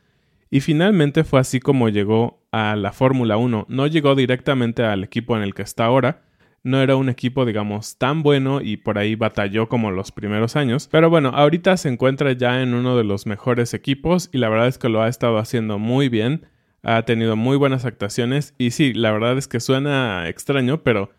y 0.55 0.61
finalmente 0.61 1.25
fue 1.25 1.41
así 1.41 1.59
como 1.59 1.89
llegó 1.89 2.47
a 2.53 2.77
la 2.77 2.93
Fórmula 2.93 3.37
1. 3.37 3.67
No 3.69 3.87
llegó 3.89 4.15
directamente 4.15 4.85
al 4.85 5.03
equipo 5.03 5.37
en 5.37 5.43
el 5.43 5.53
que 5.53 5.63
está 5.63 5.85
ahora. 5.85 6.23
No 6.63 6.81
era 6.81 6.95
un 6.95 7.09
equipo, 7.09 7.45
digamos, 7.45 7.99
tan 7.99 8.23
bueno 8.23 8.61
y 8.61 8.77
por 8.77 8.97
ahí 8.97 9.17
batalló 9.17 9.69
como 9.69 9.91
los 9.91 10.13
primeros 10.13 10.55
años. 10.55 10.89
Pero 10.93 11.11
bueno, 11.11 11.31
ahorita 11.31 11.77
se 11.77 11.89
encuentra 11.89 12.31
ya 12.35 12.63
en 12.63 12.73
uno 12.73 12.97
de 12.97 13.03
los 13.03 13.27
mejores 13.27 13.75
equipos 13.75 14.31
y 14.33 14.39
la 14.39 14.49
verdad 14.49 14.69
es 14.69 14.79
que 14.79 14.89
lo 14.89 15.03
ha 15.03 15.09
estado 15.09 15.39
haciendo 15.39 15.81
muy 15.81 16.09
bien. 16.09 16.47
Ha 16.85 17.03
tenido 17.03 17.35
muy 17.35 17.57
buenas 17.57 17.85
actuaciones 17.85 18.55
y 18.57 18.71
sí, 18.71 18.95
la 18.95 19.11
verdad 19.11 19.37
es 19.37 19.49
que 19.49 19.59
suena 19.59 20.29
extraño, 20.29 20.85
pero 20.85 21.11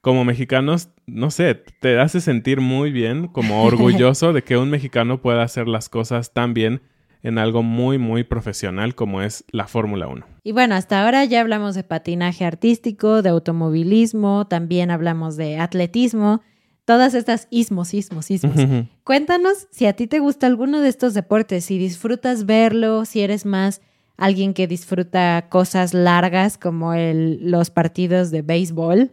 como 0.00 0.24
mexicanos, 0.24 0.88
no 1.06 1.30
sé, 1.30 1.62
te 1.82 2.00
hace 2.00 2.22
sentir 2.22 2.62
muy 2.62 2.90
bien, 2.90 3.26
como 3.28 3.64
orgulloso 3.66 4.32
de 4.32 4.44
que 4.44 4.56
un 4.56 4.70
mexicano 4.70 5.20
pueda 5.20 5.42
hacer 5.42 5.68
las 5.68 5.90
cosas 5.90 6.32
tan 6.32 6.54
bien 6.54 6.80
en 7.22 7.38
algo 7.38 7.62
muy, 7.62 7.98
muy 7.98 8.24
profesional 8.24 8.94
como 8.94 9.22
es 9.22 9.44
la 9.50 9.66
Fórmula 9.66 10.08
1. 10.08 10.24
Y 10.44 10.52
bueno, 10.52 10.74
hasta 10.74 11.02
ahora 11.02 11.24
ya 11.24 11.40
hablamos 11.40 11.74
de 11.74 11.84
patinaje 11.84 12.44
artístico, 12.44 13.22
de 13.22 13.30
automovilismo, 13.30 14.46
también 14.46 14.90
hablamos 14.90 15.36
de 15.36 15.58
atletismo, 15.58 16.42
todas 16.84 17.14
estas 17.14 17.48
ismos, 17.50 17.92
ismos, 17.92 18.30
ismos. 18.30 18.56
Cuéntanos 19.04 19.68
si 19.70 19.86
a 19.86 19.92
ti 19.92 20.06
te 20.06 20.20
gusta 20.20 20.46
alguno 20.46 20.80
de 20.80 20.88
estos 20.88 21.14
deportes, 21.14 21.66
si 21.66 21.78
disfrutas 21.78 22.46
verlo, 22.46 23.04
si 23.04 23.20
eres 23.20 23.44
más 23.44 23.82
alguien 24.16 24.52
que 24.52 24.66
disfruta 24.66 25.46
cosas 25.48 25.94
largas 25.94 26.58
como 26.58 26.92
el, 26.92 27.50
los 27.50 27.70
partidos 27.70 28.30
de 28.30 28.42
béisbol 28.42 29.12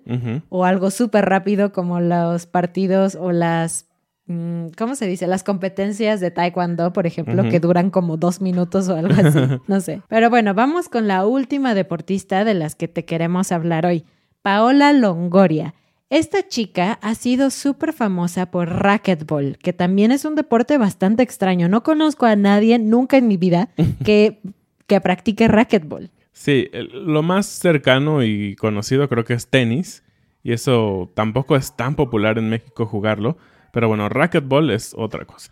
o 0.50 0.66
algo 0.66 0.90
súper 0.90 1.26
rápido 1.26 1.72
como 1.72 2.00
los 2.00 2.48
partidos 2.48 3.16
o 3.16 3.32
las 3.32 3.86
¿cómo 4.28 4.96
se 4.96 5.08
dice? 5.08 5.28
Las 5.28 5.44
competencias 5.44 6.20
de 6.20 6.32
taekwondo, 6.32 6.94
por 6.94 7.06
ejemplo, 7.06 7.44
que 7.44 7.60
duran 7.60 7.92
como 7.92 8.18
dos 8.18 8.42
minutos 8.42 8.90
o 8.90 8.96
algo 8.96 9.14
así, 9.14 9.40
no 9.68 9.82
sé. 9.82 10.02
Pero 10.08 10.30
bueno, 10.30 10.54
vamos 10.54 10.90
con 10.90 11.08
la 11.08 11.26
última 11.26 11.74
deportista 11.76 12.44
de 12.44 12.56
las 12.56 12.76
que 12.76 12.88
te 12.88 13.06
queremos 13.06 13.52
hablar 13.52 13.86
hoy, 13.86 14.06
Paola 14.42 14.94
Longoria. 14.94 15.76
Esta 16.10 16.48
chica 16.48 17.00
ha 17.02 17.16
sido 17.16 17.50
súper 17.50 17.92
famosa 17.92 18.52
por 18.52 18.70
racquetball, 18.70 19.58
que 19.58 19.74
también 19.74 20.12
es 20.12 20.24
un 20.24 20.36
deporte 20.36 20.78
bastante 20.78 21.24
extraño. 21.24 21.68
No 21.68 21.84
conozco 21.84 22.26
a 22.26 22.36
nadie 22.36 22.78
nunca 22.78 23.18
en 23.18 23.28
mi 23.28 23.38
vida 23.38 23.70
que, 24.06 24.40
que 24.88 25.02
practique 25.02 25.48
racquetball. 25.48 26.12
Sí, 26.32 26.70
lo 26.92 27.24
más 27.24 27.46
cercano 27.46 28.24
y 28.24 28.56
conocido 28.56 29.08
creo 29.08 29.24
que 29.24 29.34
es 29.34 29.48
tenis, 29.48 30.04
y 30.44 30.52
eso 30.52 31.12
tampoco 31.16 31.56
es 31.56 31.76
tan 31.76 31.96
popular 31.96 32.38
en 32.38 32.50
México 32.50 32.86
jugarlo. 32.86 33.38
Pero 33.76 33.90
bueno, 33.90 34.08
racquetball 34.08 34.72
es 34.72 34.96
otra 34.98 35.26
cosa. 35.26 35.52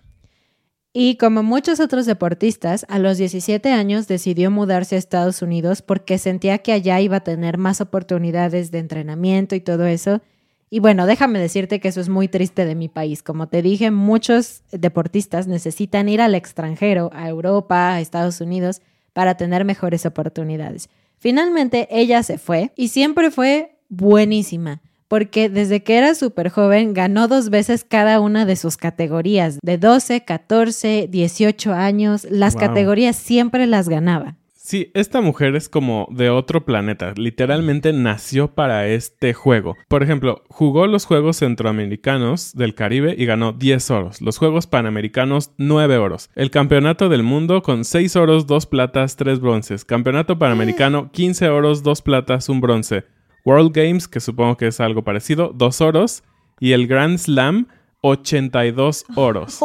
Y 0.94 1.18
como 1.18 1.44
muchos 1.44 1.82
otros 1.82 2.06
deportistas, 2.06 2.86
a 2.88 2.98
los 2.98 3.18
17 3.18 3.74
años 3.74 4.08
decidió 4.08 4.50
mudarse 4.50 4.96
a 4.96 4.98
Estados 4.98 5.42
Unidos 5.42 5.82
porque 5.82 6.18
sentía 6.18 6.60
que 6.60 6.72
allá 6.72 7.02
iba 7.02 7.18
a 7.18 7.24
tener 7.26 7.58
más 7.58 7.82
oportunidades 7.82 8.72
de 8.72 8.80
entrenamiento 8.80 9.56
y 9.56 9.60
todo 9.60 9.86
eso. 9.88 10.22
Y 10.70 10.80
bueno, 10.80 11.06
déjame 11.06 11.38
decirte 11.38 11.82
que 11.82 11.90
eso 11.90 12.00
es 12.00 12.08
muy 12.08 12.30
triste 12.30 12.64
de 12.64 12.76
mi 12.76 12.88
país. 12.88 13.24
Como 13.24 13.50
te 13.50 13.62
dije, 13.62 13.92
muchos 13.92 14.64
deportistas 14.72 15.48
necesitan 15.48 16.08
ir 16.08 16.22
al 16.22 16.34
extranjero, 16.34 17.10
a 17.12 17.28
Europa, 17.28 17.94
a 17.94 18.00
Estados 18.00 18.40
Unidos, 18.40 18.82
para 19.12 19.36
tener 19.36 19.66
mejores 19.66 20.06
oportunidades. 20.06 20.88
Finalmente, 21.18 21.90
ella 21.92 22.24
se 22.24 22.38
fue 22.38 22.72
y 22.78 22.88
siempre 22.88 23.32
fue 23.32 23.76
buenísima 23.90 24.82
porque 25.14 25.48
desde 25.48 25.84
que 25.84 25.96
era 26.00 26.16
súper 26.16 26.50
joven 26.50 26.96
ganó 26.96 27.28
dos 27.28 27.52
veces 27.52 27.86
cada 27.88 28.20
una 28.20 28.48
de 28.48 28.56
sus 28.56 28.78
categorías, 28.78 29.60
de 29.62 29.78
12, 29.78 30.26
14, 30.26 31.08
18 31.08 31.72
años, 31.72 32.26
las 32.32 32.56
categorías 32.56 33.16
siempre 33.16 33.68
las 33.68 33.90
ganaba. 33.90 34.38
Sí, 34.56 34.90
esta 34.96 35.22
mujer 35.22 35.56
es 35.56 35.70
como 35.70 36.08
de 36.10 36.32
otro 36.32 36.66
planeta, 36.66 37.14
literalmente 37.16 37.94
nació 37.94 38.56
para 38.56 38.88
este 38.88 39.36
juego. 39.36 39.76
Por 39.88 40.02
ejemplo, 40.02 40.42
jugó 40.50 40.88
los 40.88 41.06
Juegos 41.06 41.38
Centroamericanos 41.38 42.56
del 42.56 42.74
Caribe 42.74 43.14
y 43.16 43.28
ganó 43.28 43.54
10 43.54 43.92
oros, 43.92 44.20
los 44.20 44.40
Juegos 44.40 44.66
Panamericanos 44.66 45.52
9 45.60 45.96
oros, 45.98 46.32
el 46.34 46.50
Campeonato 46.50 47.08
del 47.08 47.22
Mundo 47.22 47.62
con 47.62 47.86
6 47.86 48.16
oros, 48.16 48.48
2 48.48 48.66
platas, 48.66 49.16
3 49.16 49.40
bronces, 49.40 49.86
Campeonato 49.86 50.40
Panamericano 50.40 51.12
15 51.12 51.50
oros, 51.50 51.84
2 51.84 52.02
platas, 52.02 52.50
1 52.50 52.60
bronce, 52.62 53.04
World 53.46 53.72
Games, 53.74 54.08
que 54.08 54.20
supongo 54.20 54.58
que 54.58 54.68
es 54.68 54.80
algo 54.80 55.04
parecido, 55.04 55.52
dos 55.54 55.82
oros. 55.82 56.24
Y 56.60 56.72
el 56.72 56.88
Grand 56.88 57.18
Slam, 57.18 57.68
82 58.02 59.06
oros. 59.16 59.60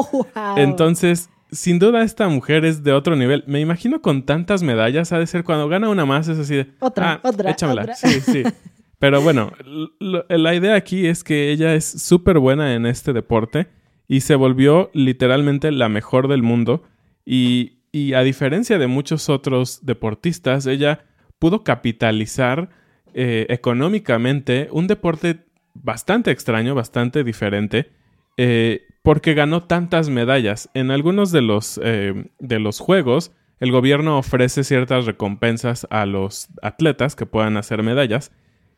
Entonces, 0.57 1.31
sin 1.51 1.79
duda 1.79 2.03
esta 2.03 2.29
mujer 2.29 2.65
es 2.65 2.83
de 2.83 2.93
otro 2.93 3.17
nivel. 3.17 3.45
Me 3.47 3.61
imagino 3.61 4.03
con 4.03 4.25
tantas 4.25 4.63
medallas, 4.63 5.13
ha 5.13 5.19
de 5.19 5.27
ser 5.27 5.45
cuando 5.45 5.69
gana 5.69 5.89
una 5.89 6.07
más, 6.07 6.29
es 6.29 6.39
así 6.39 6.57
de... 6.57 6.73
Otra, 6.81 7.15
ah, 7.15 7.21
otra, 7.29 7.51
échamela. 7.51 7.95
Sí, 7.95 8.21
sí. 8.21 8.43
Pero 8.99 9.23
bueno, 9.23 9.53
la 10.01 10.55
idea 10.55 10.75
aquí 10.75 11.07
es 11.07 11.23
que 11.23 11.53
ella 11.53 11.75
es 11.75 11.85
súper 11.85 12.41
buena 12.41 12.75
en 12.75 12.85
este 12.85 13.13
deporte 13.13 13.69
y 14.09 14.23
se 14.23 14.35
volvió 14.35 14.91
literalmente 14.93 15.71
la 15.71 15.89
mejor 15.89 16.27
del 16.27 16.43
mundo. 16.43 16.83
Y, 17.25 17.79
y 17.93 18.15
a 18.15 18.23
diferencia 18.23 18.77
de 18.77 18.89
muchos 18.89 19.29
otros 19.29 19.87
deportistas, 19.87 20.67
ella 20.67 21.05
pudo 21.39 21.63
capitalizar 21.63 22.71
eh, 23.21 23.47
económicamente 23.49 24.69
un 24.71 24.87
deporte 24.87 25.41
bastante 25.75 26.31
extraño, 26.31 26.77
bastante 26.77 27.25
diferente, 27.25 27.91
eh, 28.37 28.83
porque 29.03 29.35
ganó 29.35 29.65
tantas 29.65 30.09
medallas. 30.09 30.71
En 30.73 30.93
algunos 30.93 31.33
de 31.33 31.43
los, 31.43 31.81
eh, 31.83 32.31
de 32.39 32.61
los 32.61 32.79
juegos, 32.79 33.33
el 33.59 33.73
gobierno 33.73 34.19
ofrece 34.19 34.63
ciertas 34.63 35.05
recompensas 35.05 35.85
a 35.91 36.07
los 36.07 36.47
atletas 36.63 37.17
que 37.17 37.27
puedan 37.27 37.57
hacer 37.57 37.83
medallas. 37.83 38.31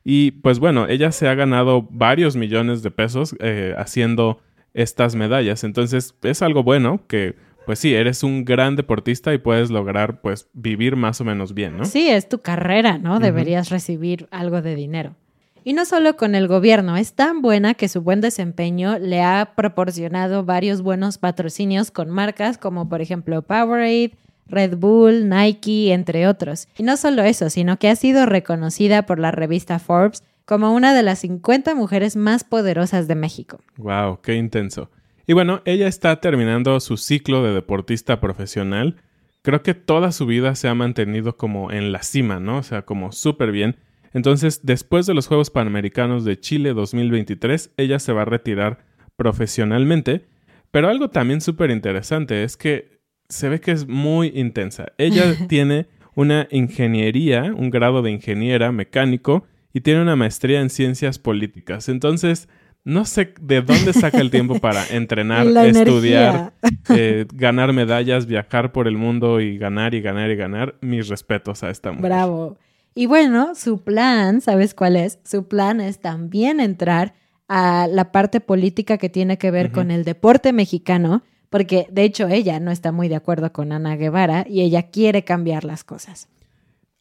Y 0.04 0.30
pues 0.30 0.58
bueno, 0.58 0.88
ella 0.88 1.12
se 1.12 1.28
ha 1.28 1.34
ganado 1.34 1.86
varios 1.90 2.34
millones 2.34 2.82
de 2.82 2.90
pesos 2.90 3.36
haciendo 3.76 4.40
estas 4.72 5.16
medallas. 5.16 5.64
Entonces 5.64 6.14
es 6.22 6.40
algo 6.40 6.62
bueno 6.62 7.06
que 7.06 7.36
pues 7.70 7.78
sí, 7.78 7.94
eres 7.94 8.24
un 8.24 8.44
gran 8.44 8.74
deportista 8.74 9.32
y 9.32 9.38
puedes 9.38 9.70
lograr 9.70 10.20
pues 10.22 10.48
vivir 10.54 10.96
más 10.96 11.20
o 11.20 11.24
menos 11.24 11.54
bien, 11.54 11.76
¿no? 11.76 11.84
Sí, 11.84 12.08
es 12.10 12.28
tu 12.28 12.40
carrera, 12.40 12.98
¿no? 12.98 13.20
Deberías 13.20 13.70
recibir 13.70 14.26
algo 14.32 14.60
de 14.60 14.74
dinero. 14.74 15.14
Y 15.62 15.72
no 15.72 15.84
solo 15.84 16.16
con 16.16 16.34
el 16.34 16.48
gobierno, 16.48 16.96
es 16.96 17.12
tan 17.12 17.42
buena 17.42 17.74
que 17.74 17.86
su 17.86 18.02
buen 18.02 18.20
desempeño 18.20 18.98
le 18.98 19.22
ha 19.22 19.52
proporcionado 19.54 20.44
varios 20.44 20.82
buenos 20.82 21.18
patrocinios 21.18 21.92
con 21.92 22.10
marcas 22.10 22.58
como 22.58 22.88
por 22.88 23.02
ejemplo 23.02 23.40
Powerade, 23.42 24.14
Red 24.48 24.76
Bull, 24.76 25.28
Nike, 25.28 25.92
entre 25.92 26.26
otros. 26.26 26.66
Y 26.76 26.82
no 26.82 26.96
solo 26.96 27.22
eso, 27.22 27.50
sino 27.50 27.78
que 27.78 27.88
ha 27.88 27.94
sido 27.94 28.26
reconocida 28.26 29.06
por 29.06 29.20
la 29.20 29.30
revista 29.30 29.78
Forbes 29.78 30.24
como 30.44 30.74
una 30.74 30.92
de 30.92 31.04
las 31.04 31.20
50 31.20 31.76
mujeres 31.76 32.16
más 32.16 32.42
poderosas 32.42 33.06
de 33.06 33.14
México. 33.14 33.60
Wow, 33.76 34.18
qué 34.22 34.34
intenso. 34.34 34.90
Y 35.30 35.32
bueno, 35.32 35.62
ella 35.64 35.86
está 35.86 36.20
terminando 36.20 36.80
su 36.80 36.96
ciclo 36.96 37.44
de 37.44 37.54
deportista 37.54 38.18
profesional. 38.18 38.96
Creo 39.42 39.62
que 39.62 39.74
toda 39.74 40.10
su 40.10 40.26
vida 40.26 40.56
se 40.56 40.66
ha 40.66 40.74
mantenido 40.74 41.36
como 41.36 41.70
en 41.70 41.92
la 41.92 42.02
cima, 42.02 42.40
¿no? 42.40 42.56
O 42.56 42.62
sea, 42.64 42.82
como 42.82 43.12
súper 43.12 43.52
bien. 43.52 43.76
Entonces, 44.12 44.62
después 44.64 45.06
de 45.06 45.14
los 45.14 45.28
Juegos 45.28 45.50
Panamericanos 45.50 46.24
de 46.24 46.40
Chile 46.40 46.74
2023, 46.74 47.70
ella 47.76 48.00
se 48.00 48.12
va 48.12 48.22
a 48.22 48.24
retirar 48.24 48.84
profesionalmente. 49.14 50.26
Pero 50.72 50.88
algo 50.88 51.10
también 51.10 51.40
súper 51.40 51.70
interesante 51.70 52.42
es 52.42 52.56
que 52.56 52.98
se 53.28 53.48
ve 53.48 53.60
que 53.60 53.70
es 53.70 53.86
muy 53.86 54.32
intensa. 54.34 54.86
Ella 54.98 55.36
tiene 55.48 55.86
una 56.16 56.48
ingeniería, 56.50 57.54
un 57.56 57.70
grado 57.70 58.02
de 58.02 58.10
ingeniera 58.10 58.72
mecánico 58.72 59.46
y 59.72 59.82
tiene 59.82 60.02
una 60.02 60.16
maestría 60.16 60.60
en 60.60 60.70
ciencias 60.70 61.20
políticas. 61.20 61.88
Entonces, 61.88 62.48
no 62.84 63.04
sé 63.04 63.34
de 63.40 63.62
dónde 63.62 63.92
saca 63.92 64.20
el 64.20 64.30
tiempo 64.30 64.58
para 64.58 64.86
entrenar, 64.90 65.46
estudiar, 65.46 66.52
eh, 66.88 67.26
ganar 67.32 67.72
medallas, 67.72 68.26
viajar 68.26 68.72
por 68.72 68.88
el 68.88 68.96
mundo 68.96 69.40
y 69.40 69.58
ganar 69.58 69.94
y 69.94 70.00
ganar 70.00 70.30
y 70.30 70.36
ganar. 70.36 70.76
Mis 70.80 71.08
respetos 71.08 71.62
a 71.62 71.70
esta 71.70 71.90
mujer. 71.90 72.10
Bravo. 72.10 72.58
Y 72.94 73.06
bueno, 73.06 73.54
su 73.54 73.82
plan, 73.82 74.40
¿sabes 74.40 74.74
cuál 74.74 74.96
es? 74.96 75.20
Su 75.24 75.46
plan 75.46 75.80
es 75.80 76.00
también 76.00 76.60
entrar 76.60 77.14
a 77.48 77.88
la 77.88 78.12
parte 78.12 78.40
política 78.40 78.98
que 78.98 79.08
tiene 79.08 79.38
que 79.38 79.50
ver 79.50 79.72
con 79.72 79.90
el 79.90 80.04
deporte 80.04 80.52
mexicano, 80.52 81.24
porque 81.48 81.86
de 81.90 82.04
hecho 82.04 82.28
ella 82.28 82.60
no 82.60 82.70
está 82.70 82.92
muy 82.92 83.08
de 83.08 83.16
acuerdo 83.16 83.52
con 83.52 83.72
Ana 83.72 83.96
Guevara 83.96 84.44
y 84.48 84.60
ella 84.60 84.90
quiere 84.90 85.24
cambiar 85.24 85.64
las 85.64 85.82
cosas. 85.82 86.28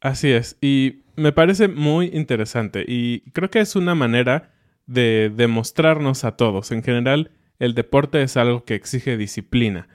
Así 0.01 0.31
es, 0.31 0.57
y 0.61 1.03
me 1.15 1.31
parece 1.31 1.67
muy 1.67 2.07
interesante 2.13 2.83
y 2.87 3.21
creo 3.31 3.51
que 3.51 3.59
es 3.59 3.75
una 3.75 3.93
manera 3.93 4.51
de 4.89 5.31
demostrarnos 5.33 6.23
a 6.25 6.35
todos. 6.35 6.71
En 6.71 6.83
general, 6.83 7.31
el 7.59 7.75
deporte 7.75 8.21
es 8.23 8.37
algo 8.37 8.63
que 8.63 8.75
exige 8.75 9.17
disciplina 9.17 9.87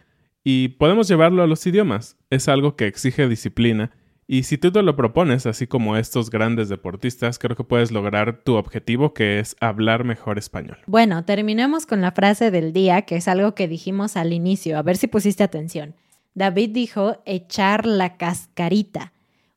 y 0.44 0.68
podemos 0.68 1.08
llevarlo 1.08 1.42
a 1.42 1.46
los 1.46 1.66
idiomas. 1.66 2.16
Es 2.30 2.48
algo 2.48 2.76
que 2.76 2.86
exige 2.86 3.28
disciplina 3.28 3.90
y 4.26 4.44
si 4.44 4.56
tú 4.56 4.72
te 4.72 4.82
lo 4.82 4.96
propones, 4.96 5.46
así 5.46 5.66
como 5.66 5.96
estos 5.96 6.30
grandes 6.30 6.68
deportistas, 6.68 7.38
creo 7.38 7.56
que 7.56 7.64
puedes 7.64 7.90
lograr 7.90 8.42
tu 8.42 8.54
objetivo, 8.54 9.12
que 9.12 9.38
es 9.38 9.56
hablar 9.60 10.04
mejor 10.04 10.38
español. 10.38 10.78
Bueno, 10.86 11.24
terminemos 11.24 11.84
con 11.84 12.00
la 12.00 12.12
frase 12.12 12.50
del 12.50 12.72
día, 12.72 13.02
que 13.02 13.16
es 13.16 13.28
algo 13.28 13.54
que 13.54 13.68
dijimos 13.68 14.16
al 14.16 14.32
inicio, 14.32 14.78
a 14.78 14.82
ver 14.82 14.96
si 14.96 15.08
pusiste 15.08 15.42
atención. 15.42 15.94
David 16.34 16.70
dijo 16.70 17.22
echar 17.26 17.86
la 17.86 18.16
cascarita. 18.16 19.12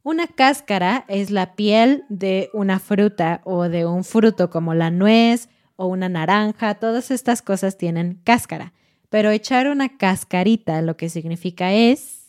Una 0.08 0.26
cáscara 0.28 1.04
es 1.10 1.32
la 1.32 1.56
piel 1.56 2.06
de 2.08 2.50
una 2.54 2.80
fruta 2.80 3.42
o 3.44 3.68
de 3.68 3.86
un 3.86 4.06
fruto 4.06 4.50
como 4.50 4.74
la 4.74 4.90
nuez 4.90 5.50
o 5.76 5.88
una 5.88 6.08
naranja, 6.08 6.76
todas 6.76 7.12
estas 7.12 7.42
cosas 7.42 7.78
tienen 7.78 8.22
cáscara. 8.24 8.72
Pero 9.10 9.32
echar 9.32 9.68
una 9.68 9.98
cascarita 9.98 10.82
lo 10.82 10.96
que 10.96 11.10
significa 11.10 11.74
es 11.74 12.26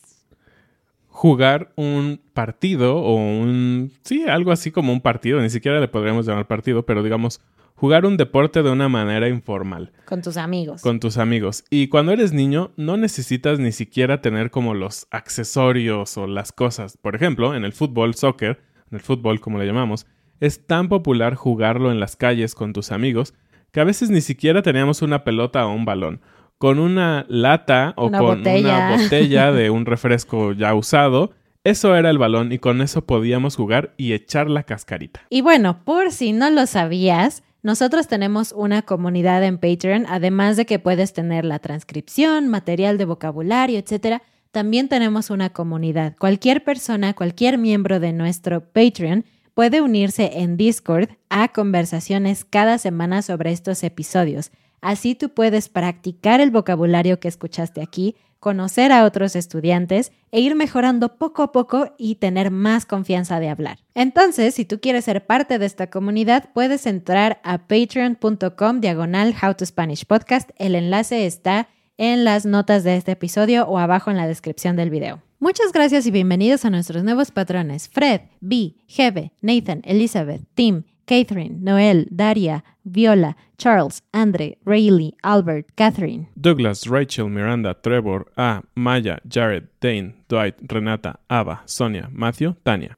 jugar 1.07 1.71
un 1.77 2.19
partido 2.33 2.97
o 2.97 3.15
un... 3.15 3.93
Sí, 4.01 4.25
algo 4.27 4.51
así 4.51 4.71
como 4.71 4.91
un 4.91 4.99
partido, 4.99 5.39
ni 5.39 5.49
siquiera 5.49 5.79
le 5.79 5.87
podríamos 5.87 6.25
llamar 6.25 6.47
partido, 6.47 6.85
pero 6.85 7.01
digamos, 7.01 7.39
jugar 7.79 8.05
un 8.05 8.17
deporte 8.17 8.61
de 8.61 8.69
una 8.69 8.89
manera 8.89 9.29
informal. 9.29 9.93
Con 10.03 10.21
tus 10.21 10.35
amigos. 10.35 10.81
Con 10.81 10.99
tus 10.99 11.17
amigos. 11.17 11.63
Y 11.69 11.87
cuando 11.87 12.11
eres 12.11 12.33
niño, 12.33 12.71
no 12.75 12.97
necesitas 12.97 13.57
ni 13.57 13.71
siquiera 13.71 14.19
tener 14.19 14.51
como 14.51 14.73
los 14.73 15.07
accesorios 15.11 16.17
o 16.17 16.27
las 16.27 16.51
cosas. 16.51 16.97
Por 16.97 17.15
ejemplo, 17.15 17.55
en 17.55 17.63
el 17.63 17.71
fútbol, 17.71 18.15
soccer, 18.15 18.59
en 18.91 18.97
el 18.97 18.99
fútbol 18.99 19.39
como 19.39 19.59
le 19.59 19.65
llamamos, 19.65 20.07
es 20.41 20.67
tan 20.67 20.89
popular 20.89 21.35
jugarlo 21.35 21.89
en 21.89 22.01
las 22.01 22.17
calles 22.17 22.53
con 22.53 22.73
tus 22.73 22.91
amigos 22.91 23.33
que 23.71 23.79
a 23.79 23.85
veces 23.85 24.09
ni 24.09 24.19
siquiera 24.19 24.61
teníamos 24.61 25.01
una 25.01 25.23
pelota 25.23 25.65
o 25.65 25.73
un 25.73 25.85
balón. 25.85 26.19
Con 26.57 26.79
una 26.79 27.25
lata 27.29 27.93
o 27.95 28.11
con 28.11 28.41
una 28.41 28.97
botella 28.97 29.53
de 29.53 29.69
un 29.69 29.85
refresco 29.85 30.51
ya 30.51 30.73
usado, 30.73 31.31
eso 31.63 31.95
era 31.95 32.09
el 32.09 32.17
balón 32.17 32.51
y 32.51 32.59
con 32.59 32.81
eso 32.81 33.05
podíamos 33.05 33.55
jugar 33.55 33.93
y 33.95 34.11
echar 34.11 34.49
la 34.49 34.63
cascarita. 34.63 35.21
Y 35.29 35.39
bueno, 35.39 35.85
por 35.85 36.11
si 36.11 36.33
no 36.33 36.49
lo 36.49 36.65
sabías, 36.65 37.41
nosotros 37.61 38.07
tenemos 38.07 38.53
una 38.53 38.83
comunidad 38.83 39.43
en 39.43 39.57
Patreon, 39.57 40.05
además 40.07 40.55
de 40.55 40.65
que 40.65 40.79
puedes 40.79 41.11
tener 41.11 41.43
la 41.43 41.59
transcripción, 41.59 42.47
material 42.47 42.97
de 42.97 43.05
vocabulario, 43.05 43.77
etc. 43.77 44.21
También 44.51 44.87
tenemos 44.87 45.29
una 45.29 45.49
comunidad. 45.49 46.15
Cualquier 46.17 46.63
persona, 46.63 47.13
cualquier 47.13 47.57
miembro 47.57 47.99
de 47.99 48.13
nuestro 48.13 48.61
Patreon 48.61 49.25
puede 49.53 49.81
unirse 49.81 50.39
en 50.39 50.55
Discord 50.55 51.09
a 51.29 51.49
conversaciones 51.49 52.45
cada 52.45 52.77
semana 52.77 53.21
sobre 53.21 53.51
estos 53.51 53.83
episodios. 53.83 54.51
Así 54.81 55.15
tú 55.15 55.29
puedes 55.29 55.69
practicar 55.69 56.41
el 56.41 56.51
vocabulario 56.51 57.19
que 57.19 57.27
escuchaste 57.27 57.81
aquí 57.81 58.15
conocer 58.39 58.91
a 58.91 59.03
otros 59.03 59.35
estudiantes 59.35 60.11
e 60.31 60.39
ir 60.39 60.55
mejorando 60.55 61.17
poco 61.17 61.43
a 61.43 61.51
poco 61.51 61.93
y 61.97 62.15
tener 62.15 62.51
más 62.51 62.85
confianza 62.85 63.39
de 63.39 63.49
hablar. 63.49 63.79
Entonces, 63.93 64.55
si 64.55 64.65
tú 64.65 64.79
quieres 64.79 65.05
ser 65.05 65.25
parte 65.25 65.59
de 65.59 65.65
esta 65.65 65.89
comunidad, 65.89 66.49
puedes 66.53 66.85
entrar 66.85 67.41
a 67.43 67.67
patreon.com 67.67 68.79
diagonal 68.79 69.35
How 69.41 69.55
to 69.55 69.65
Spanish 69.65 70.05
Podcast. 70.05 70.51
El 70.57 70.75
enlace 70.75 71.25
está 71.25 71.67
en 71.97 72.23
las 72.23 72.45
notas 72.45 72.83
de 72.83 72.95
este 72.95 73.11
episodio 73.11 73.67
o 73.67 73.77
abajo 73.77 74.09
en 74.09 74.17
la 74.17 74.27
descripción 74.27 74.75
del 74.77 74.89
video. 74.89 75.21
Muchas 75.39 75.71
gracias 75.73 76.05
y 76.05 76.11
bienvenidos 76.11 76.65
a 76.65 76.69
nuestros 76.69 77.03
nuevos 77.03 77.31
patrones 77.31 77.89
Fred, 77.89 78.21
B, 78.39 78.75
Hebe, 78.87 79.31
Nathan, 79.41 79.81
Elizabeth, 79.85 80.41
Tim, 80.53 80.83
Catherine, 81.09 81.57
Noel, 81.63 82.05
Daria, 82.11 82.63
Viola, 82.83 83.35
Charles, 83.57 84.03
Andre, 84.13 84.59
Rayleigh, 84.63 85.15
Albert, 85.23 85.71
Catherine. 85.75 86.27
Douglas, 86.35 86.85
Rachel, 86.85 87.29
Miranda, 87.29 87.73
Trevor, 87.73 88.31
A, 88.37 88.61
Maya, 88.75 89.19
Jared, 89.27 89.63
Dane, 89.81 90.13
Dwight, 90.29 90.55
Renata, 90.61 91.19
Ava, 91.27 91.63
Sonia, 91.65 92.09
Matthew, 92.11 92.53
Tania. 92.61 92.95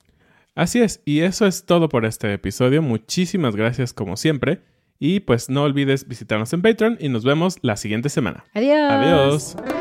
Así 0.56 0.82
es, 0.82 1.02
y 1.06 1.21
eso 1.21 1.47
es 1.47 1.65
todo 1.65 1.88
por 1.88 2.04
este 2.04 2.34
episodio. 2.34 2.82
Muchísimas 2.82 3.56
gracias 3.56 3.93
como 3.93 4.17
siempre. 4.17 4.60
Y 5.00 5.21
pues 5.21 5.50
no 5.50 5.63
olvides 5.63 6.06
visitarnos 6.06 6.52
en 6.52 6.62
Patreon 6.62 6.97
y 7.00 7.08
nos 7.08 7.24
vemos 7.24 7.60
la 7.62 7.78
siguiente 7.78 8.10
semana. 8.10 8.43
Adiós. 8.54 8.91
Adiós. 8.91 9.81